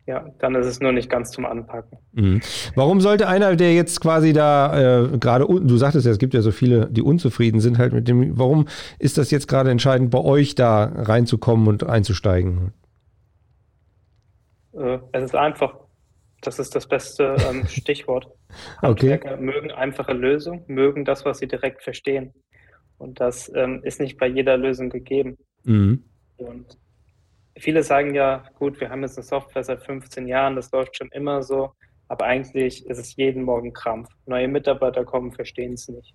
Ja, 0.06 0.24
dann 0.38 0.54
ist 0.54 0.66
es 0.66 0.80
nur 0.80 0.92
nicht 0.92 1.10
ganz 1.10 1.32
zum 1.32 1.46
Anpacken. 1.46 1.98
Mhm. 2.12 2.40
Warum 2.76 3.00
sollte 3.00 3.26
einer, 3.26 3.56
der 3.56 3.74
jetzt 3.74 4.00
quasi 4.00 4.32
da 4.32 5.04
äh, 5.04 5.18
gerade, 5.18 5.46
du 5.46 5.76
sagtest 5.76 6.06
ja, 6.06 6.12
es 6.12 6.18
gibt 6.18 6.32
ja 6.32 6.42
so 6.42 6.52
viele, 6.52 6.86
die 6.86 7.02
unzufrieden 7.02 7.60
sind 7.60 7.78
halt 7.78 7.92
mit 7.92 8.06
dem, 8.06 8.38
warum 8.38 8.66
ist 9.00 9.18
das 9.18 9.32
jetzt 9.32 9.48
gerade 9.48 9.70
entscheidend, 9.70 10.10
bei 10.10 10.20
euch 10.20 10.54
da 10.54 10.84
reinzukommen 10.84 11.66
und 11.66 11.84
einzusteigen? 11.84 12.72
Äh, 14.74 14.98
es 15.12 15.24
ist 15.24 15.34
einfach 15.34 15.74
das 16.46 16.58
ist 16.58 16.74
das 16.74 16.86
beste 16.86 17.36
ähm, 17.48 17.66
Stichwort. 17.68 18.28
Handwerker 18.80 19.34
okay. 19.34 19.42
mögen 19.42 19.70
einfache 19.72 20.12
Lösungen, 20.12 20.62
mögen 20.68 21.04
das, 21.04 21.24
was 21.24 21.38
sie 21.38 21.48
direkt 21.48 21.82
verstehen. 21.82 22.32
Und 22.98 23.20
das 23.20 23.50
ähm, 23.54 23.80
ist 23.82 24.00
nicht 24.00 24.16
bei 24.18 24.26
jeder 24.26 24.56
Lösung 24.56 24.88
gegeben. 24.88 25.36
Mhm. 25.64 26.04
Und 26.36 26.78
viele 27.58 27.82
sagen 27.82 28.14
ja, 28.14 28.44
gut, 28.58 28.80
wir 28.80 28.90
haben 28.90 29.02
jetzt 29.02 29.18
eine 29.18 29.24
Software 29.24 29.64
seit 29.64 29.82
15 29.82 30.26
Jahren, 30.26 30.56
das 30.56 30.70
läuft 30.72 30.96
schon 30.96 31.08
immer 31.08 31.42
so, 31.42 31.72
aber 32.08 32.26
eigentlich 32.26 32.86
ist 32.86 32.98
es 32.98 33.16
jeden 33.16 33.42
Morgen 33.42 33.72
Krampf. 33.72 34.08
Neue 34.26 34.48
Mitarbeiter 34.48 35.04
kommen, 35.04 35.32
verstehen 35.32 35.74
es 35.74 35.88
nicht. 35.88 36.14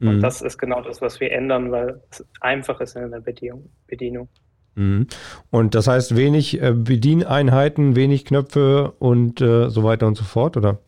Und 0.00 0.16
mhm. 0.16 0.20
das 0.20 0.42
ist 0.42 0.58
genau 0.58 0.82
das, 0.82 1.00
was 1.00 1.20
wir 1.20 1.30
ändern, 1.32 1.70
weil 1.70 2.02
es 2.10 2.24
einfach 2.40 2.80
ist 2.80 2.96
in 2.96 3.10
der 3.10 3.20
Bedienung. 3.20 3.70
Bedienung. 3.86 4.28
Mhm. 4.74 5.06
Und 5.50 5.74
das 5.74 5.86
heißt 5.86 6.16
wenig 6.16 6.60
äh, 6.60 6.72
Bedieneinheiten, 6.72 7.94
wenig 7.94 8.24
Knöpfe 8.24 8.92
und 8.98 9.40
äh, 9.40 9.68
so 9.68 9.84
weiter 9.84 10.06
und 10.06 10.16
so 10.16 10.24
fort, 10.24 10.56
oder? 10.56 10.78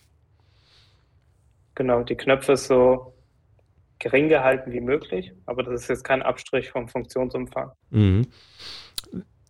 Genau, 1.75 2.03
die 2.03 2.17
Knöpfe 2.17 2.57
so 2.57 3.15
gering 3.99 4.29
gehalten 4.29 4.73
wie 4.73 4.81
möglich, 4.81 5.33
aber 5.47 5.63
das 5.63 5.83
ist 5.83 5.89
jetzt 5.89 6.05
kein 6.05 6.23
Abstrich 6.23 6.71
vom 6.71 6.89
Funktionsumfang. 6.89 7.71
Mhm. 7.91 8.27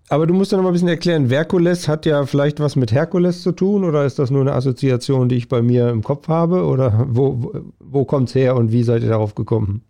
Aber 0.09 0.27
du 0.27 0.35
musst 0.35 0.53
ja 0.53 0.59
noch 0.59 0.65
mal 0.65 0.71
ein 0.71 0.75
bisschen 0.75 0.89
erklären, 0.89 1.29
Verkules 1.29 1.89
hat 1.89 2.05
ja 2.05 2.27
vielleicht 2.27 2.61
was 2.61 2.77
mit 2.77 2.93
Herkules 2.93 3.43
zu 3.43 3.53
tun 3.53 3.85
oder 3.85 4.05
ist 4.05 4.19
das 4.19 4.31
nur 4.31 4.43
eine 4.43 4.53
Assoziation, 4.53 5.29
die 5.29 5.37
ich 5.37 5.49
bei 5.49 5.63
mir 5.63 5.89
im 5.89 6.03
Kopf 6.03 6.29
habe 6.29 6.65
oder 6.65 7.07
wo, 7.09 7.43
wo, 7.43 7.61
wo 7.81 8.05
kommt 8.05 8.29
es 8.29 8.35
her 8.35 8.55
und 8.57 8.71
wie 8.71 8.83
seid 8.83 9.03
ihr 9.03 9.09
darauf 9.09 9.35
gekommen? 9.35 9.83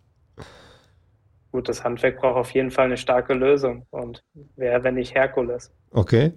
gut, 1.55 1.69
das 1.69 1.85
Handwerk 1.85 2.19
braucht 2.19 2.35
auf 2.35 2.51
jeden 2.51 2.69
Fall 2.69 2.85
eine 2.85 2.97
starke 2.97 3.33
Lösung. 3.33 3.85
Und 3.89 4.23
wer, 4.57 4.83
wenn 4.83 4.95
nicht 4.95 5.15
Herkules? 5.15 5.71
Okay. 5.91 6.33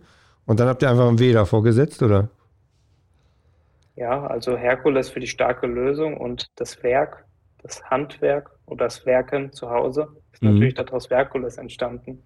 Und 0.47 0.61
dann 0.61 0.69
habt 0.69 0.81
ihr 0.81 0.89
einfach 0.89 1.09
ein 1.09 1.19
W 1.19 1.33
davor 1.33 1.65
gesetzt, 1.65 2.03
oder? 2.05 2.29
Ja, 3.97 4.27
also 4.29 4.57
Herkules 4.57 5.11
für 5.11 5.19
die 5.19 5.27
starke 5.27 5.67
Lösung 5.67 6.17
und 6.17 6.47
das 6.55 6.85
Werk, 6.85 7.25
das 7.63 7.83
Handwerk 7.91 8.51
oder 8.67 8.85
das 8.85 9.07
Werken 9.07 9.53
zu 9.53 9.69
Hause 9.69 10.07
ist 10.33 10.41
mhm. 10.41 10.53
natürlich 10.53 10.75
daraus 10.75 11.11
Herkules 11.11 11.59
entstanden. 11.59 12.23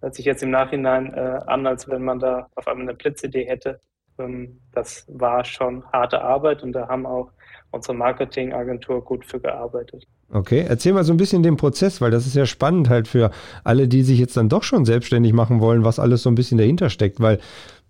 Hört 0.00 0.14
sich 0.14 0.24
jetzt 0.24 0.42
im 0.42 0.50
Nachhinein 0.50 1.12
äh, 1.14 1.40
an, 1.46 1.66
als 1.66 1.88
wenn 1.88 2.04
man 2.04 2.18
da 2.18 2.48
auf 2.54 2.66
einmal 2.68 2.88
eine 2.88 2.94
Blitzidee 2.94 3.46
hätte. 3.46 3.80
Ähm, 4.18 4.60
das 4.72 5.06
war 5.08 5.44
schon 5.44 5.84
harte 5.92 6.20
Arbeit 6.20 6.62
und 6.62 6.72
da 6.72 6.88
haben 6.88 7.06
auch 7.06 7.30
unsere 7.70 7.94
Marketingagentur 7.94 9.04
gut 9.04 9.24
für 9.24 9.40
gearbeitet. 9.40 10.04
Okay, 10.32 10.64
erzähl 10.68 10.92
mal 10.92 11.04
so 11.04 11.12
ein 11.12 11.18
bisschen 11.18 11.42
den 11.42 11.56
Prozess, 11.56 12.00
weil 12.00 12.10
das 12.10 12.26
ist 12.26 12.34
ja 12.34 12.46
spannend 12.46 12.88
halt 12.88 13.06
für 13.06 13.30
alle, 13.64 13.86
die 13.86 14.02
sich 14.02 14.18
jetzt 14.18 14.36
dann 14.36 14.48
doch 14.48 14.62
schon 14.62 14.84
selbstständig 14.84 15.32
machen 15.32 15.60
wollen, 15.60 15.84
was 15.84 15.98
alles 15.98 16.22
so 16.22 16.30
ein 16.30 16.34
bisschen 16.34 16.58
dahinter 16.58 16.90
steckt, 16.90 17.20
weil 17.20 17.38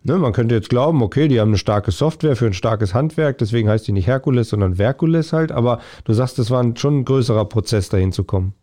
ne, 0.02 0.18
man 0.18 0.32
könnte 0.32 0.54
jetzt 0.54 0.68
glauben, 0.68 1.02
okay, 1.02 1.28
die 1.28 1.40
haben 1.40 1.48
eine 1.50 1.58
starke 1.58 1.92
Software 1.92 2.36
für 2.36 2.46
ein 2.46 2.52
starkes 2.52 2.92
Handwerk, 2.92 3.38
deswegen 3.38 3.68
heißt 3.68 3.86
die 3.88 3.92
nicht 3.92 4.06
Herkules, 4.06 4.50
sondern 4.50 4.76
Verkules 4.76 5.32
halt, 5.32 5.50
aber 5.50 5.80
du 6.04 6.12
sagst, 6.12 6.38
das 6.38 6.50
war 6.50 6.64
schon 6.76 6.98
ein 6.98 7.04
größerer 7.04 7.46
Prozess, 7.46 7.88
dahin 7.88 8.12
zu 8.12 8.24
kommen. 8.24 8.54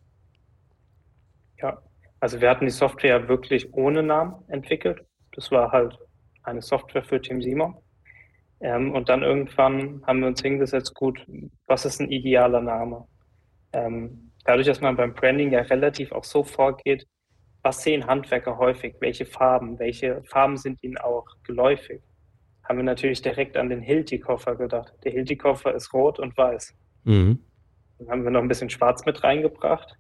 Also 2.24 2.40
wir 2.40 2.50
hatten 2.50 2.64
die 2.64 2.72
Software 2.72 3.28
wirklich 3.28 3.74
ohne 3.74 4.02
Namen 4.02 4.36
entwickelt. 4.48 5.04
Das 5.34 5.52
war 5.52 5.74
halt 5.74 6.00
eine 6.44 6.62
Software 6.62 7.04
für 7.04 7.22
Team 7.22 7.42
Simon. 7.42 7.76
Ähm, 8.62 8.94
und 8.94 9.10
dann 9.10 9.24
irgendwann 9.24 10.02
haben 10.08 10.22
wir 10.22 10.28
uns 10.28 10.42
hingesetzt, 10.42 10.96
gut, 10.96 11.20
was 11.68 11.84
ist 11.84 12.00
ein 12.00 12.10
idealer 12.10 12.62
Name? 12.62 13.06
Ähm, 13.74 14.32
dadurch, 14.46 14.68
dass 14.68 14.80
man 14.80 14.96
beim 14.96 15.14
Branding 15.14 15.52
ja 15.52 15.64
relativ 15.64 16.14
auch 16.14 16.24
so 16.24 16.46
vorgeht, 16.46 17.06
was 17.62 17.84
sehen 17.84 18.08
Handwerker 18.08 18.58
häufig? 18.58 18.96
Welche 19.02 19.26
Farben? 19.26 19.78
Welche 19.78 20.24
Farben 20.24 20.56
sind 20.56 20.82
ihnen 20.82 20.98
auch 21.00 21.28
geläufig? 21.44 22.02
Haben 22.64 22.78
wir 22.78 22.86
natürlich 22.86 23.22
direkt 23.22 23.58
an 23.58 23.68
den 23.68 23.82
Hilti-Koffer 23.82 24.56
gedacht. 24.56 24.94
Der 25.04 25.12
Hilti-Koffer 25.12 25.76
ist 25.76 25.94
rot 25.94 26.20
und 26.20 26.38
weiß. 26.38 26.74
Mhm. 27.04 27.44
Dann 28.00 28.10
haben 28.10 28.24
wir 28.24 28.32
noch 28.32 28.42
ein 28.42 28.48
bisschen 28.48 28.70
schwarz 28.70 29.06
mit 29.06 29.26
reingebracht. 29.26 29.98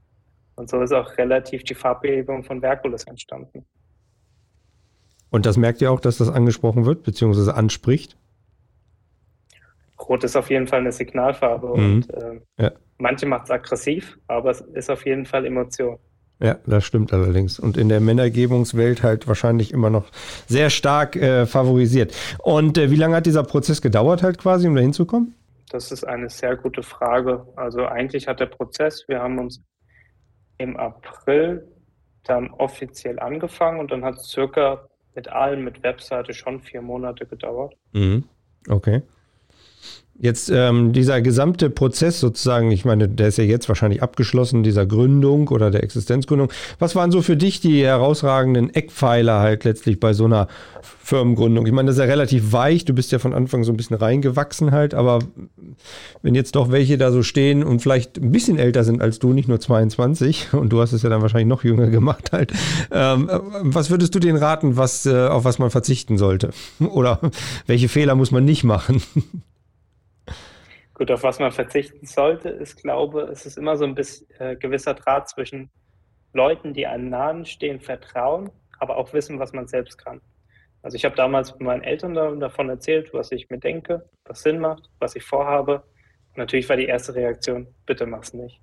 Und 0.55 0.69
so 0.69 0.81
ist 0.81 0.93
auch 0.93 1.17
relativ 1.17 1.63
die 1.63 1.75
Farbbehebung 1.75 2.43
von 2.43 2.61
Verkulis 2.61 3.05
entstanden. 3.05 3.65
Und 5.29 5.45
das 5.47 5.57
merkt 5.57 5.81
ihr 5.81 5.91
auch, 5.91 5.99
dass 5.99 6.17
das 6.17 6.29
angesprochen 6.29 6.85
wird, 6.85 7.03
beziehungsweise 7.03 7.55
anspricht? 7.55 8.15
Rot 10.07 10.23
ist 10.23 10.35
auf 10.35 10.49
jeden 10.49 10.67
Fall 10.67 10.81
eine 10.81 10.91
Signalfarbe 10.91 11.67
mhm. 11.67 11.73
und 11.73 12.13
äh, 12.13 12.39
ja. 12.59 12.71
manche 12.97 13.25
macht 13.25 13.45
es 13.45 13.51
aggressiv, 13.51 14.19
aber 14.27 14.51
es 14.51 14.61
ist 14.61 14.91
auf 14.91 15.05
jeden 15.05 15.25
Fall 15.25 15.45
Emotion. 15.45 15.97
Ja, 16.39 16.57
das 16.65 16.83
stimmt 16.83 17.13
allerdings. 17.13 17.57
Und 17.57 17.77
in 17.77 17.89
der 17.89 18.01
Männergebungswelt 18.01 19.01
halt 19.01 19.27
wahrscheinlich 19.27 19.71
immer 19.71 19.89
noch 19.89 20.11
sehr 20.47 20.69
stark 20.69 21.15
äh, 21.15 21.45
favorisiert. 21.45 22.13
Und 22.39 22.77
äh, 22.77 22.91
wie 22.91 22.95
lange 22.95 23.15
hat 23.15 23.25
dieser 23.25 23.43
Prozess 23.43 23.81
gedauert 23.81 24.23
halt 24.23 24.37
quasi, 24.37 24.67
um 24.67 24.75
da 24.75 24.81
hinzukommen? 24.81 25.35
Das 25.69 25.91
ist 25.91 26.03
eine 26.03 26.29
sehr 26.29 26.57
gute 26.57 26.83
Frage. 26.83 27.47
Also 27.55 27.85
eigentlich 27.85 28.27
hat 28.27 28.39
der 28.39 28.47
Prozess, 28.47 29.05
wir 29.07 29.19
haben 29.19 29.39
uns 29.39 29.61
im 30.57 30.77
April 30.77 31.67
dann 32.23 32.49
offiziell 32.51 33.19
angefangen 33.19 33.79
und 33.79 33.91
dann 33.91 34.03
hat 34.03 34.15
es 34.15 34.29
circa 34.29 34.87
mit 35.15 35.27
allem, 35.27 35.63
mit 35.63 35.83
Webseite 35.83 36.33
schon 36.33 36.61
vier 36.61 36.81
Monate 36.81 37.25
gedauert. 37.25 37.75
Mhm. 37.91 38.23
Okay. 38.69 39.01
Jetzt 40.19 40.51
ähm, 40.53 40.93
dieser 40.93 41.21
gesamte 41.21 41.71
Prozess 41.71 42.19
sozusagen, 42.19 42.69
ich 42.69 42.85
meine, 42.85 43.09
der 43.09 43.29
ist 43.29 43.39
ja 43.39 43.43
jetzt 43.43 43.67
wahrscheinlich 43.67 44.03
abgeschlossen, 44.03 44.61
dieser 44.61 44.85
Gründung 44.85 45.47
oder 45.47 45.71
der 45.71 45.83
Existenzgründung. 45.83 46.51
Was 46.77 46.95
waren 46.95 47.11
so 47.11 47.23
für 47.23 47.35
dich 47.35 47.61
die 47.61 47.83
herausragenden 47.83 48.73
Eckpfeiler 48.73 49.39
halt 49.39 49.63
letztlich 49.63 49.99
bei 49.99 50.13
so 50.13 50.25
einer 50.25 50.47
Firmengründung? 50.81 51.65
Ich 51.65 51.71
meine, 51.71 51.87
das 51.87 51.95
ist 51.95 51.99
ja 51.99 52.05
relativ 52.05 52.51
weich, 52.51 52.85
du 52.85 52.93
bist 52.93 53.11
ja 53.11 53.17
von 53.17 53.33
Anfang 53.33 53.63
so 53.63 53.73
ein 53.73 53.77
bisschen 53.77 53.95
reingewachsen 53.95 54.71
halt, 54.71 54.93
aber 54.93 55.17
wenn 56.21 56.35
jetzt 56.35 56.55
doch 56.55 56.71
welche 56.71 56.99
da 56.99 57.11
so 57.11 57.23
stehen 57.23 57.63
und 57.63 57.81
vielleicht 57.81 58.17
ein 58.17 58.31
bisschen 58.31 58.59
älter 58.59 58.83
sind 58.83 59.01
als 59.01 59.17
du, 59.17 59.33
nicht 59.33 59.49
nur 59.49 59.59
22, 59.59 60.49
und 60.53 60.69
du 60.69 60.79
hast 60.79 60.93
es 60.93 61.01
ja 61.01 61.09
dann 61.09 61.23
wahrscheinlich 61.23 61.49
noch 61.49 61.63
jünger 61.63 61.87
gemacht 61.87 62.31
halt, 62.31 62.53
ähm, 62.91 63.29
was 63.61 63.89
würdest 63.89 64.13
du 64.13 64.19
denen 64.19 64.37
raten, 64.37 64.77
was, 64.77 65.07
äh, 65.07 65.27
auf 65.27 65.43
was 65.43 65.57
man 65.57 65.71
verzichten 65.71 66.19
sollte? 66.19 66.51
Oder 66.79 67.19
welche 67.65 67.89
Fehler 67.89 68.13
muss 68.13 68.29
man 68.29 68.45
nicht 68.45 68.63
machen? 68.63 69.01
Gut, 71.03 71.11
auf 71.11 71.23
was 71.23 71.37
man 71.37 71.51
verzichten 71.51 72.05
sollte, 72.05 72.47
ist, 72.47 72.81
glaube 72.81 73.23
es 73.23 73.45
ist 73.45 73.57
immer 73.57 73.75
so 73.75 73.83
ein 73.83 73.93
bisschen 73.93 74.25
äh, 74.39 74.55
gewisser 74.55 74.93
Draht 74.93 75.27
zwischen 75.27 75.69
Leuten, 76.31 76.73
die 76.73 76.87
einem 76.87 77.09
nahen 77.09 77.45
stehen, 77.45 77.81
vertrauen, 77.81 78.51
aber 78.79 78.95
auch 78.95 79.11
wissen, 79.11 79.37
was 79.37 79.51
man 79.51 79.67
selbst 79.67 79.97
kann. 79.97 80.21
Also 80.81 80.95
ich 80.95 81.03
habe 81.03 81.13
damals 81.17 81.59
meinen 81.59 81.83
Eltern 81.83 82.39
davon 82.39 82.69
erzählt, 82.69 83.13
was 83.13 83.33
ich 83.33 83.49
mir 83.49 83.57
denke, 83.57 84.09
was 84.23 84.43
Sinn 84.43 84.59
macht, 84.59 84.89
was 84.99 85.17
ich 85.17 85.25
vorhabe. 85.25 85.83
Und 86.29 86.37
natürlich 86.37 86.69
war 86.69 86.77
die 86.77 86.85
erste 86.85 87.13
Reaktion, 87.13 87.67
bitte 87.85 88.05
mach's 88.05 88.33
nicht. 88.33 88.61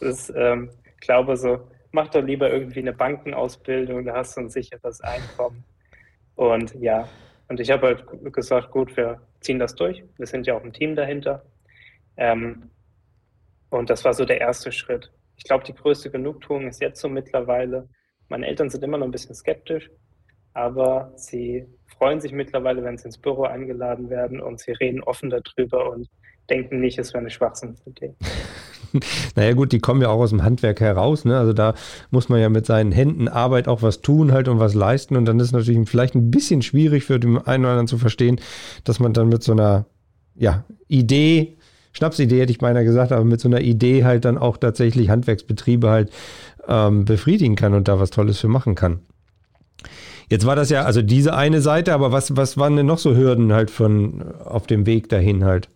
Das 0.00 0.02
ist, 0.02 0.32
ähm, 0.34 0.68
ich 0.84 1.00
glaube 1.06 1.36
so, 1.36 1.60
mach 1.92 2.08
doch 2.08 2.24
lieber 2.24 2.50
irgendwie 2.50 2.80
eine 2.80 2.92
Bankenausbildung, 2.92 4.04
da 4.04 4.16
hast 4.16 4.36
du 4.36 4.40
ein 4.40 4.50
sicheres 4.50 5.00
Einkommen. 5.00 5.62
Und 6.34 6.74
ja, 6.74 7.08
und 7.46 7.60
ich 7.60 7.70
habe 7.70 7.86
halt 7.86 8.04
gesagt, 8.32 8.72
gut, 8.72 8.96
wir 8.96 9.20
ziehen 9.40 9.58
das 9.58 9.74
durch. 9.74 10.04
Wir 10.16 10.26
sind 10.26 10.46
ja 10.46 10.54
auch 10.54 10.64
ein 10.64 10.72
Team 10.72 10.96
dahinter. 10.96 11.44
Ähm, 12.16 12.70
und 13.70 13.90
das 13.90 14.04
war 14.04 14.14
so 14.14 14.24
der 14.24 14.40
erste 14.40 14.72
Schritt. 14.72 15.12
Ich 15.36 15.44
glaube, 15.44 15.64
die 15.64 15.74
größte 15.74 16.10
Genugtuung 16.10 16.66
ist 16.66 16.80
jetzt 16.80 17.00
so 17.00 17.08
mittlerweile. 17.08 17.88
Meine 18.28 18.46
Eltern 18.46 18.70
sind 18.70 18.82
immer 18.82 18.98
noch 18.98 19.06
ein 19.06 19.12
bisschen 19.12 19.34
skeptisch, 19.34 19.90
aber 20.52 21.12
sie 21.16 21.66
freuen 21.86 22.20
sich 22.20 22.32
mittlerweile, 22.32 22.82
wenn 22.82 22.98
sie 22.98 23.06
ins 23.06 23.18
Büro 23.18 23.44
eingeladen 23.44 24.10
werden 24.10 24.40
und 24.40 24.60
sie 24.60 24.72
reden 24.72 25.02
offen 25.02 25.30
darüber 25.30 25.90
und 25.90 26.08
denken 26.50 26.80
nicht, 26.80 26.98
es 26.98 27.12
wäre 27.12 27.20
eine 27.20 27.30
Schwachsinnsidee. 27.30 28.14
naja 29.36 29.52
gut, 29.54 29.72
die 29.72 29.78
kommen 29.78 30.02
ja 30.02 30.08
auch 30.08 30.20
aus 30.20 30.30
dem 30.30 30.42
Handwerk 30.42 30.80
heraus, 30.80 31.24
ne? 31.24 31.38
Also 31.38 31.52
da 31.52 31.74
muss 32.10 32.28
man 32.28 32.40
ja 32.40 32.48
mit 32.48 32.66
seinen 32.66 32.92
Händen 32.92 33.28
Arbeit 33.28 33.68
auch 33.68 33.82
was 33.82 34.00
tun 34.00 34.32
halt 34.32 34.48
und 34.48 34.58
was 34.58 34.74
leisten. 34.74 35.16
Und 35.16 35.24
dann 35.24 35.38
ist 35.40 35.46
es 35.46 35.52
natürlich 35.52 35.88
vielleicht 35.88 36.14
ein 36.14 36.30
bisschen 36.30 36.62
schwierig 36.62 37.04
für 37.04 37.18
den 37.18 37.38
einen 37.38 37.64
oder 37.64 37.72
anderen 37.72 37.88
zu 37.88 37.98
verstehen, 37.98 38.40
dass 38.84 39.00
man 39.00 39.12
dann 39.12 39.28
mit 39.28 39.42
so 39.42 39.52
einer 39.52 39.86
ja, 40.34 40.64
Idee, 40.86 41.56
Schnapsidee 41.92 42.40
hätte 42.40 42.52
ich 42.52 42.58
beinahe 42.58 42.84
gesagt, 42.84 43.12
aber 43.12 43.24
mit 43.24 43.40
so 43.40 43.48
einer 43.48 43.60
Idee 43.60 44.04
halt 44.04 44.24
dann 44.24 44.38
auch 44.38 44.56
tatsächlich 44.56 45.10
Handwerksbetriebe 45.10 45.90
halt 45.90 46.10
ähm, 46.68 47.04
befriedigen 47.04 47.56
kann 47.56 47.74
und 47.74 47.88
da 47.88 47.98
was 47.98 48.10
Tolles 48.10 48.38
für 48.38 48.48
machen 48.48 48.74
kann. 48.74 49.00
Jetzt 50.30 50.44
war 50.44 50.56
das 50.56 50.68
ja, 50.68 50.82
also 50.82 51.00
diese 51.00 51.34
eine 51.34 51.60
Seite, 51.60 51.94
aber 51.94 52.12
was, 52.12 52.36
was 52.36 52.58
waren 52.58 52.76
denn 52.76 52.86
noch 52.86 52.98
so 52.98 53.16
Hürden 53.16 53.52
halt 53.52 53.70
von 53.70 54.22
auf 54.44 54.66
dem 54.66 54.84
Weg 54.84 55.08
dahin 55.08 55.44
halt 55.44 55.70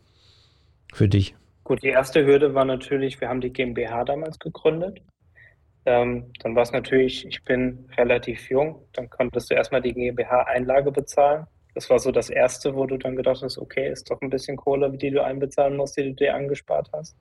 für 0.92 1.08
dich? 1.08 1.34
Gut, 1.64 1.82
die 1.82 1.88
erste 1.88 2.26
Hürde 2.26 2.54
war 2.54 2.64
natürlich, 2.64 3.20
wir 3.20 3.28
haben 3.28 3.40
die 3.40 3.52
GmbH 3.52 4.04
damals 4.04 4.38
gegründet. 4.38 5.00
Ähm, 5.84 6.32
dann 6.40 6.54
war 6.56 6.62
es 6.62 6.72
natürlich, 6.72 7.26
ich 7.26 7.42
bin 7.44 7.88
relativ 7.96 8.50
jung, 8.50 8.84
dann 8.92 9.08
konntest 9.10 9.50
du 9.50 9.54
erstmal 9.54 9.82
die 9.82 9.92
GmbH-Einlage 9.92 10.90
bezahlen. 10.90 11.46
Das 11.74 11.88
war 11.88 11.98
so 11.98 12.10
das 12.10 12.30
Erste, 12.30 12.74
wo 12.74 12.86
du 12.86 12.98
dann 12.98 13.16
gedacht 13.16 13.42
hast, 13.42 13.58
okay, 13.58 13.90
ist 13.90 14.10
doch 14.10 14.20
ein 14.20 14.30
bisschen 14.30 14.56
Kohle, 14.56 14.90
die 14.90 15.10
du 15.10 15.22
einbezahlen 15.24 15.76
musst, 15.76 15.96
die 15.96 16.04
du 16.04 16.14
dir 16.14 16.34
angespart 16.34 16.90
hast. 16.92 17.16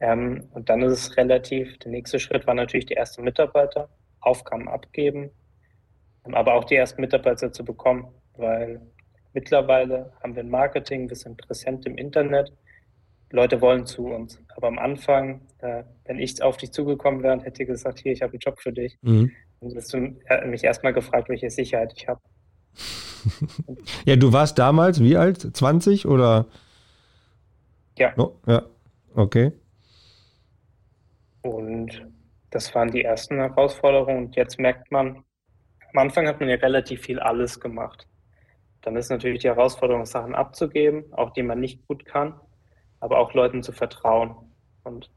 Ähm, 0.00 0.48
und 0.52 0.68
dann 0.68 0.82
ist 0.82 0.92
es 0.92 1.16
relativ, 1.16 1.78
der 1.78 1.92
nächste 1.92 2.18
Schritt 2.18 2.46
war 2.46 2.54
natürlich 2.54 2.86
die 2.86 2.96
ersten 2.96 3.22
Mitarbeiter, 3.22 3.88
Aufgaben 4.20 4.68
abgeben, 4.68 5.30
ähm, 6.26 6.34
aber 6.34 6.54
auch 6.54 6.64
die 6.64 6.74
ersten 6.74 7.00
Mitarbeiter 7.00 7.52
zu 7.52 7.64
bekommen, 7.64 8.12
weil 8.34 8.80
mittlerweile 9.32 10.12
haben 10.22 10.34
wir 10.34 10.42
ein 10.42 10.50
Marketing, 10.50 11.08
wir 11.08 11.16
sind 11.16 11.38
präsent 11.38 11.86
im 11.86 11.96
Internet 11.96 12.52
Leute 13.30 13.60
wollen 13.60 13.86
zu 13.86 14.06
uns. 14.06 14.40
Aber 14.56 14.68
am 14.68 14.78
Anfang, 14.78 15.40
äh, 15.58 15.82
wenn 16.04 16.18
ich 16.18 16.42
auf 16.42 16.56
dich 16.56 16.72
zugekommen 16.72 17.22
wäre 17.22 17.32
und 17.32 17.40
hätte 17.44 17.66
gesagt, 17.66 17.98
hier, 18.00 18.12
ich 18.12 18.22
habe 18.22 18.32
einen 18.32 18.40
Job 18.40 18.60
für 18.60 18.72
dich, 18.72 18.96
mhm. 19.02 19.32
dann 19.60 19.70
hättest 19.70 19.94
du 19.94 19.98
mich 20.46 20.64
erstmal 20.64 20.92
gefragt, 20.92 21.28
welche 21.28 21.50
Sicherheit 21.50 21.92
ich 21.96 22.08
habe. 22.08 22.20
ja, 24.04 24.16
du 24.16 24.32
warst 24.32 24.58
damals 24.58 25.00
wie 25.00 25.16
alt? 25.16 25.56
20 25.56 26.06
oder? 26.06 26.46
Ja. 27.98 28.12
Oh, 28.16 28.36
ja, 28.46 28.62
okay. 29.14 29.52
Und 31.42 32.06
das 32.50 32.74
waren 32.74 32.90
die 32.90 33.02
ersten 33.02 33.36
Herausforderungen. 33.36 34.26
Und 34.26 34.36
jetzt 34.36 34.58
merkt 34.58 34.92
man, 34.92 35.24
am 35.92 35.98
Anfang 35.98 36.28
hat 36.28 36.40
man 36.40 36.48
ja 36.48 36.56
relativ 36.56 37.02
viel 37.02 37.18
alles 37.18 37.58
gemacht. 37.58 38.06
Dann 38.82 38.96
ist 38.96 39.10
natürlich 39.10 39.40
die 39.40 39.48
Herausforderung, 39.48 40.06
Sachen 40.06 40.34
abzugeben, 40.34 41.12
auch 41.12 41.30
die 41.30 41.42
man 41.42 41.58
nicht 41.58 41.86
gut 41.88 42.04
kann 42.04 42.34
aber 43.00 43.18
auch 43.18 43.34
Leuten 43.34 43.62
zu 43.62 43.72
vertrauen. 43.72 44.34
Und 44.84 45.10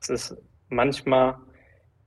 es 0.00 0.08
ist 0.08 0.36
manchmal 0.68 1.36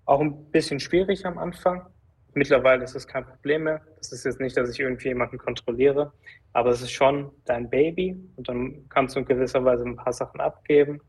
auch 0.05 0.19
ein 0.21 0.51
bisschen 0.51 0.79
schwierig 0.79 1.25
am 1.25 1.37
Anfang. 1.37 1.85
Mittlerweile 2.33 2.83
ist 2.83 2.95
es 2.95 3.07
kein 3.07 3.25
Problem 3.25 3.63
mehr. 3.63 3.81
Das 3.97 4.11
ist 4.11 4.25
jetzt 4.25 4.39
nicht, 4.39 4.55
dass 4.55 4.69
ich 4.69 4.79
irgendwie 4.79 5.09
jemanden 5.09 5.37
kontrolliere, 5.37 6.13
aber 6.53 6.69
es 6.69 6.81
ist 6.81 6.91
schon 6.91 7.31
dein 7.45 7.69
Baby 7.69 8.15
und 8.35 8.47
dann 8.47 8.87
kannst 8.89 9.15
du 9.15 9.19
in 9.19 9.25
gewisser 9.25 9.63
Weise 9.65 9.83
ein 9.83 9.95
paar 9.95 10.13
Sachen 10.13 10.39
abgeben 10.39 11.01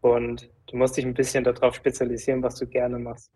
und 0.00 0.50
du 0.66 0.76
musst 0.76 0.96
dich 0.96 1.04
ein 1.04 1.14
bisschen 1.14 1.44
darauf 1.44 1.74
spezialisieren, 1.74 2.42
was 2.42 2.56
du 2.56 2.66
gerne 2.66 2.98
machst. 2.98 3.30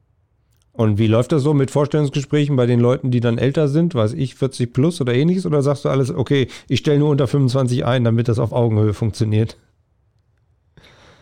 Und 0.72 0.98
wie 0.98 1.08
läuft 1.08 1.32
das 1.32 1.42
so 1.42 1.54
mit 1.54 1.72
Vorstellungsgesprächen 1.72 2.54
bei 2.54 2.66
den 2.66 2.78
Leuten, 2.78 3.10
die 3.10 3.18
dann 3.18 3.36
älter 3.36 3.66
sind, 3.66 3.96
weiß 3.96 4.12
ich, 4.12 4.36
40 4.36 4.72
plus 4.72 5.00
oder 5.00 5.12
ähnliches? 5.12 5.44
Oder 5.44 5.60
sagst 5.60 5.84
du 5.84 5.88
alles, 5.88 6.14
okay, 6.14 6.46
ich 6.68 6.80
stelle 6.80 7.00
nur 7.00 7.10
unter 7.10 7.26
25 7.26 7.84
ein, 7.84 8.04
damit 8.04 8.28
das 8.28 8.38
auf 8.38 8.52
Augenhöhe 8.52 8.94
funktioniert? 8.94 9.56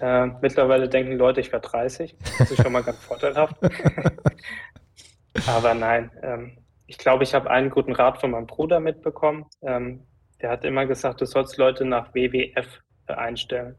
Äh, 0.00 0.26
mittlerweile 0.40 0.88
denken 0.88 1.16
Leute, 1.16 1.40
ich 1.40 1.52
wäre 1.52 1.62
30. 1.62 2.16
Das 2.38 2.50
ist 2.50 2.62
schon 2.62 2.72
mal 2.72 2.82
ganz 2.82 2.98
vorteilhaft. 2.98 3.56
Aber 5.46 5.74
nein, 5.74 6.10
ähm, 6.22 6.58
ich 6.86 6.98
glaube, 6.98 7.24
ich 7.24 7.34
habe 7.34 7.50
einen 7.50 7.70
guten 7.70 7.92
Rat 7.92 8.20
von 8.20 8.30
meinem 8.30 8.46
Bruder 8.46 8.80
mitbekommen. 8.80 9.46
Ähm, 9.62 10.06
der 10.40 10.50
hat 10.50 10.64
immer 10.64 10.86
gesagt, 10.86 11.20
du 11.20 11.26
sollst 11.26 11.56
Leute 11.56 11.84
nach 11.84 12.14
WWF 12.14 12.80
einstellen. 13.06 13.78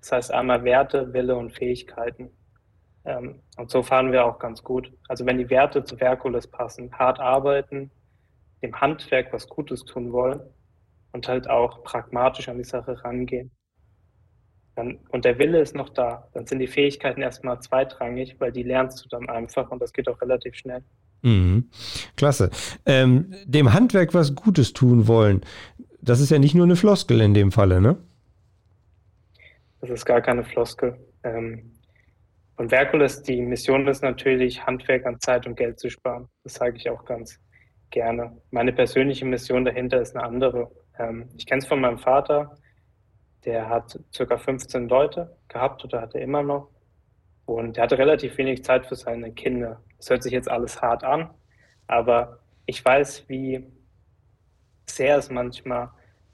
Das 0.00 0.12
heißt 0.12 0.32
einmal 0.32 0.64
Werte, 0.64 1.12
Wille 1.12 1.36
und 1.36 1.52
Fähigkeiten. 1.52 2.30
Ähm, 3.04 3.40
und 3.56 3.70
so 3.70 3.82
fahren 3.82 4.12
wir 4.12 4.24
auch 4.24 4.38
ganz 4.38 4.62
gut. 4.62 4.92
Also 5.08 5.26
wenn 5.26 5.38
die 5.38 5.50
Werte 5.50 5.84
zu 5.84 5.96
Verkules 5.96 6.46
passen, 6.46 6.92
hart 6.92 7.20
arbeiten, 7.20 7.90
dem 8.62 8.80
Handwerk 8.80 9.32
was 9.32 9.48
Gutes 9.48 9.84
tun 9.84 10.12
wollen 10.12 10.40
und 11.12 11.28
halt 11.28 11.48
auch 11.48 11.82
pragmatisch 11.84 12.48
an 12.48 12.58
die 12.58 12.64
Sache 12.64 13.02
rangehen, 13.04 13.50
dann, 14.76 14.98
und 15.10 15.24
der 15.24 15.38
Wille 15.38 15.60
ist 15.60 15.74
noch 15.74 15.88
da, 15.88 16.28
dann 16.32 16.46
sind 16.46 16.58
die 16.58 16.66
Fähigkeiten 16.66 17.22
erstmal 17.22 17.60
zweitrangig, 17.60 18.36
weil 18.40 18.52
die 18.52 18.62
lernst 18.62 19.04
du 19.04 19.08
dann 19.08 19.28
einfach 19.28 19.70
und 19.70 19.80
das 19.80 19.92
geht 19.92 20.08
auch 20.08 20.20
relativ 20.20 20.54
schnell. 20.54 20.82
Mhm. 21.22 21.70
Klasse. 22.16 22.50
Ähm, 22.84 23.32
dem 23.46 23.72
Handwerk 23.72 24.14
was 24.14 24.34
Gutes 24.34 24.72
tun 24.72 25.06
wollen, 25.06 25.42
das 26.00 26.20
ist 26.20 26.30
ja 26.30 26.38
nicht 26.38 26.54
nur 26.54 26.64
eine 26.64 26.76
Floskel 26.76 27.20
in 27.20 27.34
dem 27.34 27.50
Falle, 27.50 27.80
ne? 27.80 27.96
Das 29.80 29.90
ist 29.90 30.04
gar 30.04 30.20
keine 30.20 30.44
Floskel. 30.44 30.98
Ähm, 31.22 31.72
und 32.56 32.68
Verkules, 32.68 33.22
die 33.22 33.40
Mission 33.40 33.86
ist 33.88 34.02
natürlich, 34.02 34.64
Handwerk 34.64 35.06
an 35.06 35.18
Zeit 35.20 35.46
und 35.46 35.56
Geld 35.56 35.80
zu 35.80 35.90
sparen. 35.90 36.28
Das 36.44 36.54
sage 36.54 36.76
ich 36.76 36.88
auch 36.88 37.04
ganz 37.04 37.40
gerne. 37.90 38.36
Meine 38.50 38.72
persönliche 38.72 39.24
Mission 39.24 39.64
dahinter 39.64 40.00
ist 40.00 40.16
eine 40.16 40.24
andere. 40.24 40.70
Ähm, 40.98 41.28
ich 41.36 41.46
kenne 41.46 41.60
es 41.60 41.66
von 41.66 41.80
meinem 41.80 41.98
Vater. 41.98 42.56
Der 43.44 43.68
hat 43.68 43.98
circa 44.12 44.38
15 44.38 44.88
Leute 44.88 45.36
gehabt 45.48 45.84
oder 45.84 46.00
hatte 46.00 46.18
immer 46.18 46.42
noch. 46.42 46.70
Und 47.46 47.76
er 47.76 47.84
hatte 47.84 47.98
relativ 47.98 48.38
wenig 48.38 48.64
Zeit 48.64 48.86
für 48.86 48.96
seine 48.96 49.32
Kinder. 49.32 49.82
Das 49.98 50.10
hört 50.10 50.22
sich 50.22 50.32
jetzt 50.32 50.50
alles 50.50 50.80
hart 50.80 51.04
an, 51.04 51.30
aber 51.86 52.40
ich 52.66 52.82
weiß, 52.82 53.28
wie 53.28 53.66
sehr 54.86 55.18
es 55.18 55.30
manchmal 55.30 55.90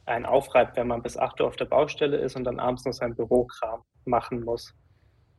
einen 0.07 0.27
aufreibt, 0.27 0.77
wenn 0.77 0.89
man 0.89 1.03
bis 1.03 1.17
8 1.17 1.41
Uhr 1.41 1.49
auf 1.49 1.57
der 1.57 1.65
Baustelle 1.65 2.17
ist 2.17 2.37
und 2.37 2.45
dann 2.45 2.61
abends 2.61 2.85
noch 2.85 2.93
sein 2.93 3.15
Bürokram 3.15 3.83
machen 4.05 4.45
muss. 4.45 4.75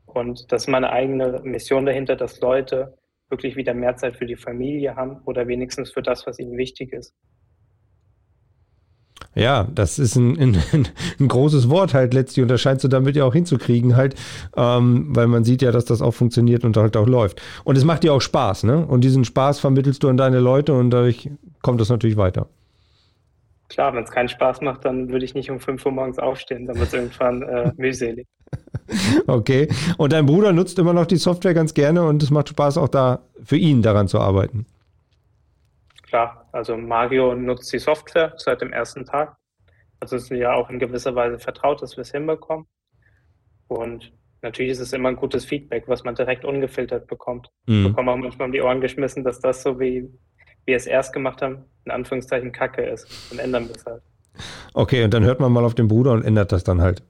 Und 0.06 0.52
das 0.52 0.64
ist 0.64 0.68
meine 0.68 0.92
eigene 0.92 1.42
Mission 1.44 1.86
dahinter, 1.86 2.16
dass 2.16 2.42
Leute 2.42 2.98
wirklich 3.30 3.56
wieder 3.56 3.74
mehr 3.74 3.96
Zeit 3.96 4.18
für 4.18 4.26
die 4.26 4.36
Familie 4.36 4.96
haben 4.96 5.22
oder 5.26 5.48
wenigstens 5.48 5.92
für 5.92 6.02
das, 6.02 6.28
was 6.28 6.40
ihnen 6.40 6.58
wichtig 6.58 6.92
ist. 6.92 7.16
Ja, 9.34 9.66
das 9.74 9.98
ist 9.98 10.18
ein, 10.18 10.38
ein, 10.38 10.58
ein, 11.20 11.28
großes 11.28 11.70
Wort 11.70 11.94
halt 11.94 12.14
letztlich 12.14 12.44
und 12.44 12.50
das 12.50 12.60
scheinst 12.60 12.84
du 12.84 12.90
damit 12.90 13.16
ja 13.16 13.24
auch 13.24 13.34
hinzukriegen 13.34 13.96
halt, 13.96 14.16
ähm, 14.58 15.16
weil 15.16 15.28
man 15.28 15.46
sieht 15.46 15.62
ja, 15.62 15.72
dass 15.72 15.86
das 15.86 16.02
auch 16.02 16.12
funktioniert 16.12 16.66
und 16.66 16.76
halt 16.76 16.98
auch 16.98 17.08
läuft. 17.08 17.42
Und 17.64 17.78
es 17.78 17.86
macht 17.86 18.04
dir 18.04 18.14
auch 18.14 18.20
Spaß, 18.20 18.64
ne? 18.64 18.86
Und 18.86 19.06
diesen 19.06 19.24
Spaß 19.24 19.60
vermittelst 19.60 20.04
du 20.04 20.10
an 20.10 20.18
deine 20.18 20.40
Leute 20.40 20.74
und 20.74 20.90
dadurch 20.90 21.30
kommt 21.62 21.80
das 21.80 21.88
natürlich 21.88 22.18
weiter. 22.18 22.48
Klar, 23.70 23.94
wenn 23.94 24.04
es 24.04 24.12
keinen 24.12 24.28
Spaß 24.28 24.60
macht, 24.60 24.84
dann 24.84 25.10
würde 25.10 25.24
ich 25.24 25.34
nicht 25.34 25.50
um 25.50 25.62
5 25.62 25.86
Uhr 25.86 25.94
morgens 25.94 26.20
aufstehen, 26.20 26.66
dann 26.66 26.78
wird 26.78 26.90
es 26.90 26.94
irgendwann 26.94 27.42
äh, 27.44 27.72
mühselig. 27.78 28.28
Okay. 29.28 29.70
Und 29.98 30.12
dein 30.12 30.26
Bruder 30.26 30.52
nutzt 30.52 30.78
immer 30.78 30.92
noch 30.92 31.06
die 31.06 31.16
Software 31.16 31.54
ganz 31.54 31.74
gerne 31.74 32.04
und 32.04 32.22
es 32.22 32.32
macht 32.32 32.50
Spaß 32.50 32.78
auch 32.78 32.90
da 32.90 33.20
für 33.46 33.56
ihn 33.56 33.82
daran 33.82 34.10
zu 34.10 34.20
arbeiten. 34.20 34.66
Klar, 36.04 36.41
also 36.52 36.78
Mario 36.78 37.36
nutzt 37.36 37.72
die 37.72 37.80
Software 37.80 38.34
seit 38.38 38.62
dem 38.62 38.74
ersten 38.74 39.06
Tag. 39.06 39.38
Also 40.00 40.16
es 40.16 40.24
ist 40.24 40.32
ja 40.32 40.54
auch 40.54 40.70
in 40.70 40.80
gewisser 40.80 41.16
Weise 41.16 41.40
vertraut, 41.40 41.82
dass 41.82 41.96
wir 41.96 42.02
es 42.02 42.12
hinbekommen. 42.12 42.66
Und 43.68 44.12
natürlich 44.42 44.72
ist 44.72 44.80
es 44.80 44.94
immer 44.94 45.10
ein 45.10 45.16
gutes 45.16 45.46
Feedback, 45.46 45.84
was 45.88 46.04
man 46.04 46.16
direkt 46.16 46.44
ungefiltert 46.44 47.08
bekommt. 47.08 47.50
Mhm. 47.68 47.82
Ich 47.82 47.88
bekomme 47.90 48.12
auch 48.12 48.18
manchmal 48.18 48.48
um 48.48 48.52
die 48.52 48.62
Ohren 48.62 48.82
geschmissen, 48.82 49.24
dass 49.24 49.40
das 49.40 49.62
so, 49.62 49.80
wie 49.80 50.10
wir 50.66 50.76
es 50.76 50.88
erst 50.88 51.14
gemacht 51.14 51.42
haben, 51.42 51.66
in 51.86 51.92
Anführungszeichen 51.92 52.52
Kacke 52.52 52.84
ist. 52.84 53.32
Und 53.32 53.40
ändern 53.40 53.68
wir 53.68 53.76
es 53.76 53.86
halt. 53.86 54.02
Okay, 54.74 55.04
und 55.04 55.14
dann 55.14 55.24
hört 55.24 55.40
man 55.40 55.52
mal 55.52 55.66
auf 55.66 55.76
den 55.76 55.88
Bruder 55.88 56.12
und 56.14 56.24
ändert 56.24 56.52
das 56.52 56.64
dann 56.64 56.82
halt. 56.82 57.04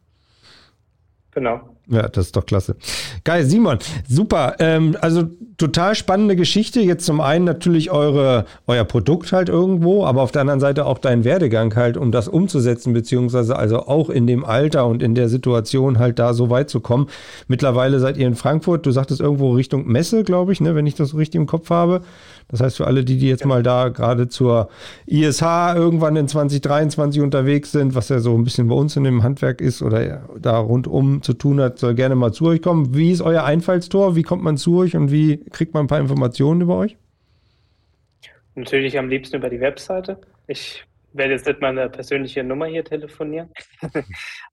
Genau. 1.34 1.62
Ja, 1.88 2.08
das 2.08 2.28
ist 2.28 2.36
doch 2.36 2.46
klasse. 2.46 2.76
Geil, 3.24 3.44
Simon, 3.46 3.78
super. 4.08 4.56
Ähm, 4.60 4.96
also 5.02 5.24
total 5.58 5.96
spannende 5.96 6.36
Geschichte. 6.36 6.80
Jetzt 6.80 7.06
zum 7.06 7.20
einen 7.20 7.44
natürlich 7.44 7.92
eure, 7.92 8.46
euer 8.68 8.86
Produkt 8.86 9.32
halt 9.32 9.50
irgendwo, 9.50 10.06
aber 10.06 10.22
auf 10.22 10.32
der 10.32 10.42
anderen 10.42 10.60
Seite 10.60 10.86
auch 10.86 11.00
dein 11.00 11.24
Werdegang 11.24 11.76
halt, 11.76 11.98
um 11.98 12.12
das 12.12 12.28
umzusetzen, 12.28 12.94
beziehungsweise 12.94 13.58
also 13.58 13.88
auch 13.88 14.10
in 14.10 14.26
dem 14.26 14.46
Alter 14.46 14.88
und 14.88 15.04
in 15.04 15.16
der 15.16 15.28
Situation 15.28 16.00
halt 16.00 16.18
da 16.18 16.34
so 16.34 16.50
weit 16.50 16.70
zu 16.70 16.80
kommen. 16.80 17.08
Mittlerweile 17.48 18.00
seid 18.00 18.16
ihr 18.18 18.28
in 18.28 18.36
Frankfurt, 18.36 18.86
du 18.86 18.92
sagtest 18.92 19.20
irgendwo 19.20 19.52
Richtung 19.52 19.86
Messe, 19.88 20.24
glaube 20.24 20.54
ich, 20.54 20.62
ne, 20.62 20.76
wenn 20.76 20.88
ich 20.88 20.96
das 20.96 21.10
so 21.10 21.18
richtig 21.18 21.40
im 21.40 21.48
Kopf 21.48 21.70
habe. 21.70 22.02
Das 22.52 22.60
heißt, 22.60 22.78
für 22.78 22.88
alle, 22.88 23.04
die, 23.06 23.18
die 23.18 23.30
jetzt 23.30 23.46
mal 23.46 23.64
da 23.64 23.90
gerade 23.90 24.28
zur 24.28 24.70
ISH 25.08 25.42
irgendwann 25.42 26.16
in 26.18 26.28
2023 26.28 27.22
unterwegs 27.22 27.72
sind, 27.72 27.96
was 27.96 28.10
ja 28.10 28.20
so 28.20 28.36
ein 28.36 28.44
bisschen 28.44 28.68
bei 28.68 28.76
uns 28.76 28.96
in 28.98 29.06
dem 29.06 29.24
Handwerk 29.24 29.62
ist 29.62 29.82
oder 29.82 30.28
da 30.38 30.60
rundum 30.60 31.22
zu 31.22 31.34
tun 31.34 31.62
hat, 31.62 31.80
soll 31.80 31.96
gerne 31.96 32.16
mal 32.16 32.34
zu 32.34 32.46
euch 32.46 32.62
kommen. 32.62 32.96
Wie 32.96 33.12
ist 33.12 33.22
euer 33.22 33.44
Einfallstor? 33.44 34.16
Wie 34.16 34.24
kommt 34.24 34.44
man 34.44 34.58
zu 34.58 34.78
euch 34.80 34.96
und 34.96 35.12
wie 35.12 35.38
kriegt 35.52 35.74
man 35.74 35.86
ein 35.86 35.88
paar 35.88 36.00
Informationen 36.00 36.62
über 36.62 36.78
euch? 36.78 36.98
Natürlich 38.56 39.00
am 39.00 39.08
liebsten 39.08 39.38
über 39.38 39.50
die 39.50 39.62
Webseite. 39.62 40.20
Ich 40.48 40.84
werde 41.14 41.34
jetzt 41.34 41.46
nicht 41.46 41.62
meine 41.62 41.90
persönliche 41.90 42.44
Nummer 42.44 42.66
hier 42.66 42.84
telefonieren, 42.84 43.50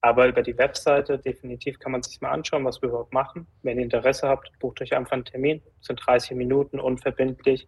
aber 0.01 0.27
über 0.27 0.41
die 0.41 0.57
Webseite 0.57 1.17
definitiv 1.17 1.79
kann 1.79 1.91
man 1.91 2.03
sich 2.03 2.19
mal 2.21 2.31
anschauen, 2.31 2.65
was 2.65 2.81
wir 2.81 2.89
überhaupt 2.89 3.13
machen. 3.13 3.47
Wenn 3.63 3.77
ihr 3.77 3.83
Interesse 3.83 4.27
habt, 4.27 4.51
bucht 4.59 4.81
euch 4.81 4.95
einfach 4.95 5.13
einen 5.13 5.25
Termin. 5.25 5.61
Das 5.79 5.87
sind 5.87 6.01
30 6.05 6.37
Minuten, 6.37 6.79
unverbindlich 6.79 7.67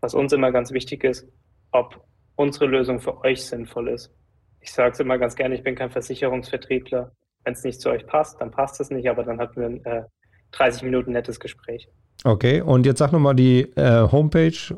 was 0.00 0.14
uns 0.14 0.32
immer 0.32 0.52
ganz 0.52 0.72
wichtig 0.72 1.04
ist, 1.04 1.26
ob 1.72 2.04
unsere 2.36 2.66
Lösung 2.66 3.00
für 3.00 3.22
euch 3.24 3.44
sinnvoll 3.44 3.88
ist. 3.88 4.12
Ich 4.60 4.72
sage 4.72 4.92
es 4.92 5.00
immer 5.00 5.18
ganz 5.18 5.36
gerne, 5.36 5.54
ich 5.54 5.62
bin 5.62 5.74
kein 5.74 5.90
Versicherungsvertriebler. 5.90 7.12
Wenn 7.44 7.52
es 7.52 7.64
nicht 7.64 7.80
zu 7.80 7.90
euch 7.90 8.06
passt, 8.06 8.40
dann 8.40 8.50
passt 8.50 8.80
es 8.80 8.90
nicht, 8.90 9.08
aber 9.08 9.24
dann 9.24 9.40
hatten 9.40 9.60
wir 9.60 9.66
ein 9.66 9.84
äh, 9.84 10.04
30 10.52 10.82
Minuten 10.82 11.12
nettes 11.12 11.40
Gespräch. 11.40 11.88
Okay, 12.24 12.60
und 12.60 12.86
jetzt 12.86 12.98
sag 12.98 13.12
nochmal 13.12 13.34
die 13.34 13.62
äh, 13.76 14.08
Homepage. 14.10 14.74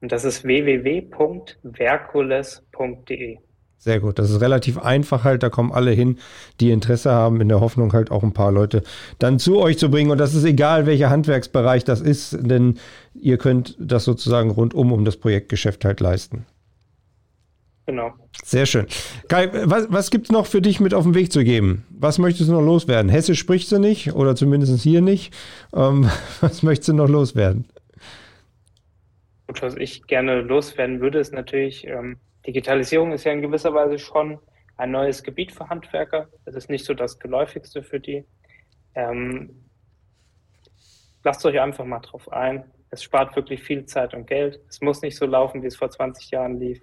Und 0.00 0.12
das 0.12 0.24
ist 0.24 0.44
www.verkules.de. 0.44 3.38
Sehr 3.84 4.00
gut. 4.00 4.18
Das 4.18 4.30
ist 4.30 4.40
relativ 4.40 4.78
einfach 4.78 5.24
halt. 5.24 5.42
Da 5.42 5.50
kommen 5.50 5.70
alle 5.70 5.90
hin, 5.90 6.16
die 6.58 6.70
Interesse 6.70 7.10
haben, 7.10 7.42
in 7.42 7.50
der 7.50 7.60
Hoffnung 7.60 7.92
halt 7.92 8.10
auch 8.10 8.22
ein 8.22 8.32
paar 8.32 8.50
Leute 8.50 8.82
dann 9.18 9.38
zu 9.38 9.58
euch 9.58 9.76
zu 9.76 9.90
bringen. 9.90 10.10
Und 10.10 10.16
das 10.16 10.32
ist 10.32 10.44
egal, 10.44 10.86
welcher 10.86 11.10
Handwerksbereich 11.10 11.84
das 11.84 12.00
ist, 12.00 12.38
denn 12.40 12.78
ihr 13.12 13.36
könnt 13.36 13.76
das 13.78 14.04
sozusagen 14.04 14.50
rundum 14.50 14.90
um 14.90 15.04
das 15.04 15.18
Projektgeschäft 15.18 15.84
halt 15.84 16.00
leisten. 16.00 16.46
Genau. 17.84 18.14
Sehr 18.42 18.64
schön. 18.64 18.86
Kai, 19.28 19.50
was, 19.52 19.92
was 19.92 20.10
gibt 20.10 20.28
es 20.28 20.32
noch 20.32 20.46
für 20.46 20.62
dich 20.62 20.80
mit 20.80 20.94
auf 20.94 21.04
den 21.04 21.14
Weg 21.14 21.30
zu 21.30 21.44
geben? 21.44 21.84
Was 21.90 22.16
möchtest 22.16 22.48
du 22.48 22.54
noch 22.54 22.62
loswerden? 22.62 23.10
Hesse 23.10 23.34
sprichst 23.34 23.70
du 23.70 23.78
nicht 23.78 24.14
oder 24.14 24.34
zumindest 24.34 24.82
hier 24.82 25.02
nicht. 25.02 25.34
Ähm, 25.74 26.08
was 26.40 26.62
möchtest 26.62 26.88
du 26.88 26.94
noch 26.94 27.08
loswerden? 27.10 27.66
Und 29.46 29.60
was 29.60 29.76
ich 29.76 30.06
gerne 30.06 30.40
loswerden 30.40 31.02
würde, 31.02 31.18
ist 31.18 31.34
natürlich, 31.34 31.86
ähm, 31.86 32.16
Digitalisierung 32.46 33.12
ist 33.12 33.24
ja 33.24 33.32
in 33.32 33.42
gewisser 33.42 33.74
Weise 33.74 33.98
schon 33.98 34.38
ein 34.76 34.90
neues 34.90 35.22
Gebiet 35.22 35.52
für 35.52 35.68
Handwerker. 35.68 36.28
Es 36.44 36.54
ist 36.54 36.68
nicht 36.68 36.84
so 36.84 36.94
das 36.94 37.18
geläufigste 37.18 37.82
für 37.82 38.00
die. 38.00 38.24
Ähm, 38.94 39.50
lasst 41.22 41.44
euch 41.46 41.60
einfach 41.60 41.84
mal 41.84 42.00
drauf 42.00 42.30
ein. 42.32 42.64
Es 42.90 43.02
spart 43.02 43.34
wirklich 43.36 43.62
viel 43.62 43.86
Zeit 43.86 44.14
und 44.14 44.26
Geld. 44.26 44.60
Es 44.68 44.80
muss 44.80 45.02
nicht 45.02 45.16
so 45.16 45.26
laufen, 45.26 45.62
wie 45.62 45.66
es 45.66 45.76
vor 45.76 45.90
20 45.90 46.30
Jahren 46.30 46.60
lief. 46.60 46.80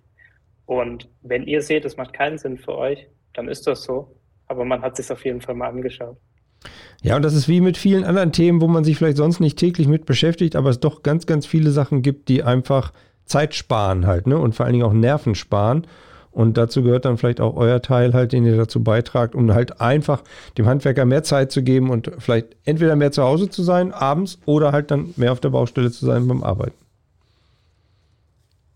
Und 0.65 1.09
wenn 1.21 1.43
ihr 1.43 1.61
seht, 1.61 1.85
es 1.85 1.97
macht 1.97 2.13
keinen 2.13 2.37
Sinn 2.37 2.57
für 2.57 2.77
euch, 2.77 3.07
dann 3.33 3.47
ist 3.47 3.67
das 3.67 3.83
so. 3.83 4.15
Aber 4.47 4.65
man 4.65 4.81
hat 4.81 4.97
sich 4.97 5.09
auf 5.11 5.23
jeden 5.23 5.41
Fall 5.41 5.55
mal 5.55 5.69
angeschaut. 5.69 6.17
Ja, 7.01 7.15
und 7.15 7.23
das 7.23 7.33
ist 7.33 7.47
wie 7.47 7.61
mit 7.61 7.77
vielen 7.77 8.03
anderen 8.03 8.31
Themen, 8.31 8.61
wo 8.61 8.67
man 8.67 8.83
sich 8.83 8.97
vielleicht 8.97 9.17
sonst 9.17 9.39
nicht 9.39 9.57
täglich 9.57 9.87
mit 9.87 10.05
beschäftigt, 10.05 10.55
aber 10.55 10.69
es 10.69 10.79
doch 10.79 11.01
ganz, 11.01 11.25
ganz 11.25 11.45
viele 11.45 11.71
Sachen 11.71 12.01
gibt, 12.03 12.29
die 12.29 12.43
einfach 12.43 12.93
Zeit 13.25 13.55
sparen 13.55 14.07
halt, 14.07 14.27
ne? 14.27 14.37
Und 14.37 14.55
vor 14.55 14.65
allen 14.65 14.73
Dingen 14.73 14.85
auch 14.85 14.93
Nerven 14.93 15.35
sparen. 15.35 15.87
Und 16.31 16.57
dazu 16.57 16.81
gehört 16.81 17.03
dann 17.05 17.17
vielleicht 17.17 17.41
auch 17.41 17.57
euer 17.57 17.81
Teil 17.81 18.13
halt, 18.13 18.31
den 18.31 18.45
ihr 18.45 18.55
dazu 18.55 18.81
beitragt, 18.81 19.35
um 19.35 19.53
halt 19.53 19.81
einfach 19.81 20.23
dem 20.57 20.65
Handwerker 20.65 21.05
mehr 21.05 21.23
Zeit 21.23 21.51
zu 21.51 21.61
geben 21.61 21.89
und 21.89 22.11
vielleicht 22.19 22.55
entweder 22.63 22.95
mehr 22.95 23.11
zu 23.11 23.23
Hause 23.23 23.49
zu 23.49 23.63
sein, 23.63 23.91
abends, 23.91 24.39
oder 24.45 24.71
halt 24.71 24.91
dann 24.91 25.13
mehr 25.17 25.33
auf 25.33 25.41
der 25.41 25.49
Baustelle 25.49 25.91
zu 25.91 26.05
sein 26.05 26.27
beim 26.27 26.41
Arbeiten. 26.41 26.77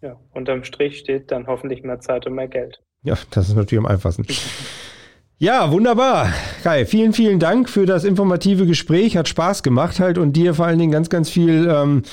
Ja, 0.02 0.18
unterm 0.34 0.66
Strich 0.66 1.00
steht 1.00 1.32
dann 1.32 1.48
hoffentlich 1.48 1.84
mehr 1.84 2.00
Zeit 2.02 2.28
und 2.28 2.36
mehr 2.36 2.50
Geld. 2.50 2.82
Ja, 3.04 3.18
das 3.32 3.48
ist 3.48 3.56
natürlich 3.56 3.80
am 3.80 3.86
einfachsten. 3.86 4.26
Ja, 5.38 5.70
wunderbar. 5.72 6.32
Kai, 6.64 6.86
vielen, 6.86 7.12
vielen 7.12 7.40
Dank 7.40 7.70
für 7.70 7.86
das 7.86 8.04
informative 8.06 8.66
Gespräch. 8.66 9.18
Hat 9.18 9.28
Spaß 9.28 9.64
gemacht 9.64 10.00
halt 10.00 10.18
und 10.18 10.34
dir 10.34 10.54
vor 10.54 10.66
allen 10.66 10.80
Dingen 10.80 10.92
ganz, 10.92 11.10
ganz 11.10 11.30
viel, 11.30 11.68
ähm, 11.70 12.04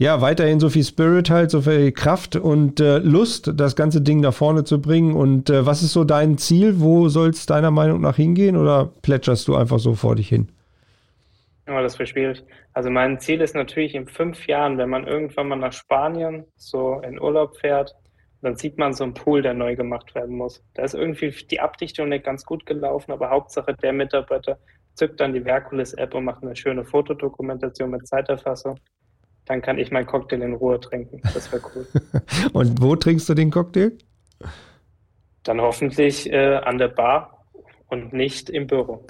ja, 0.00 0.22
weiterhin 0.22 0.60
so 0.60 0.70
viel 0.70 0.82
Spirit 0.82 1.28
halt, 1.28 1.50
so 1.50 1.60
viel 1.60 1.92
Kraft 1.92 2.34
und 2.34 2.80
äh, 2.80 2.96
Lust, 3.00 3.52
das 3.54 3.76
ganze 3.76 4.00
Ding 4.00 4.20
nach 4.20 4.32
vorne 4.32 4.64
zu 4.64 4.80
bringen. 4.80 5.14
Und 5.14 5.50
äh, 5.50 5.66
was 5.66 5.82
ist 5.82 5.92
so 5.92 6.04
dein 6.04 6.38
Ziel? 6.38 6.80
Wo 6.80 7.10
soll 7.10 7.28
es 7.28 7.44
deiner 7.44 7.70
Meinung 7.70 8.00
nach 8.00 8.16
hingehen 8.16 8.56
oder 8.56 8.90
plätscherst 9.02 9.46
du 9.46 9.56
einfach 9.56 9.78
so 9.78 9.92
vor 9.92 10.16
dich 10.16 10.30
hin? 10.30 10.48
Ja, 11.68 11.82
das 11.82 11.98
wäre 11.98 12.06
schwierig. 12.06 12.42
Also 12.72 12.88
mein 12.88 13.20
Ziel 13.20 13.42
ist 13.42 13.54
natürlich 13.54 13.94
in 13.94 14.06
fünf 14.06 14.46
Jahren, 14.46 14.78
wenn 14.78 14.88
man 14.88 15.06
irgendwann 15.06 15.48
mal 15.48 15.56
nach 15.56 15.74
Spanien 15.74 16.46
so 16.56 17.02
in 17.06 17.20
Urlaub 17.20 17.58
fährt, 17.58 17.94
dann 18.40 18.56
sieht 18.56 18.78
man 18.78 18.94
so 18.94 19.04
einen 19.04 19.12
Pool, 19.12 19.42
der 19.42 19.52
neu 19.52 19.76
gemacht 19.76 20.14
werden 20.14 20.34
muss. 20.34 20.64
Da 20.72 20.82
ist 20.82 20.94
irgendwie 20.94 21.30
die 21.50 21.60
Abdichtung 21.60 22.08
nicht 22.08 22.24
ganz 22.24 22.46
gut 22.46 22.64
gelaufen, 22.64 23.12
aber 23.12 23.28
Hauptsache 23.28 23.74
der 23.74 23.92
Mitarbeiter 23.92 24.58
zückt 24.94 25.20
dann 25.20 25.34
die 25.34 25.42
Verkulis-App 25.42 26.14
und 26.14 26.24
macht 26.24 26.42
eine 26.42 26.56
schöne 26.56 26.86
Fotodokumentation 26.86 27.90
mit 27.90 28.08
Zeiterfassung. 28.08 28.80
Dann 29.46 29.62
kann 29.62 29.78
ich 29.78 29.90
meinen 29.90 30.06
Cocktail 30.06 30.42
in 30.42 30.54
Ruhe 30.54 30.80
trinken. 30.80 31.20
Das 31.34 31.50
wäre 31.52 31.62
cool. 31.74 31.86
und 32.52 32.80
wo 32.80 32.96
trinkst 32.96 33.28
du 33.28 33.34
den 33.34 33.50
Cocktail? 33.50 33.92
Dann 35.42 35.60
hoffentlich 35.60 36.30
äh, 36.30 36.56
an 36.56 36.78
der 36.78 36.88
Bar 36.88 37.40
und 37.90 38.12
nicht 38.12 38.48
im 38.48 38.66
Büro. 38.66 39.04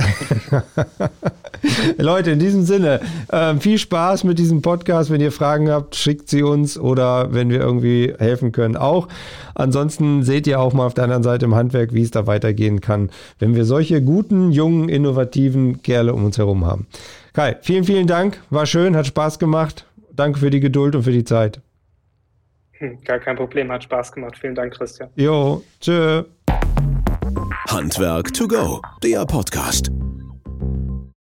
Leute, 1.99 2.31
in 2.31 2.38
diesem 2.38 2.62
Sinne, 2.62 3.01
äh, 3.29 3.55
viel 3.57 3.79
Spaß 3.79 4.25
mit 4.25 4.38
diesem 4.38 4.62
Podcast. 4.62 5.11
Wenn 5.11 5.21
ihr 5.21 5.33
Fragen 5.33 5.71
habt, 5.71 5.97
schickt 5.97 6.29
sie 6.29 6.43
uns 6.43 6.79
oder 6.79 7.33
wenn 7.33 7.51
wir 7.51 7.61
irgendwie 7.61 8.14
helfen 8.19 8.53
können, 8.53 8.77
auch. 8.77 9.09
Ansonsten 9.55 10.23
seht 10.23 10.47
ihr 10.47 10.61
auch 10.61 10.73
mal 10.73 10.87
auf 10.87 10.95
der 10.95 11.05
anderen 11.05 11.23
Seite 11.23 11.45
im 11.45 11.55
Handwerk, 11.55 11.93
wie 11.93 12.03
es 12.03 12.11
da 12.11 12.27
weitergehen 12.27 12.81
kann, 12.81 13.11
wenn 13.38 13.55
wir 13.55 13.64
solche 13.64 14.03
guten, 14.03 14.51
jungen, 14.51 14.88
innovativen 14.88 15.83
Kerle 15.83 16.14
um 16.14 16.25
uns 16.25 16.38
herum 16.38 16.64
haben. 16.66 16.87
Kai, 17.35 17.57
vielen, 17.61 17.85
vielen 17.85 18.07
Dank. 18.07 18.40
War 18.51 18.66
schön, 18.66 18.97
hat 18.97 19.07
Spaß 19.07 19.38
gemacht. 19.38 19.87
Danke 20.20 20.38
für 20.38 20.50
die 20.50 20.61
Geduld 20.61 20.94
und 20.94 21.02
für 21.02 21.12
die 21.12 21.24
Zeit. 21.24 21.62
Hm, 22.72 23.00
gar 23.04 23.18
kein 23.18 23.37
Problem, 23.37 23.72
hat 23.72 23.85
Spaß 23.85 24.12
gemacht. 24.12 24.37
Vielen 24.38 24.54
Dank, 24.54 24.74
Christian. 24.74 25.09
Jo, 25.16 25.64
tschö. 25.80 26.24
Handwerk 27.70 28.30
to 28.35 28.46
go, 28.46 28.83
der 29.02 29.24
Podcast. 29.24 29.90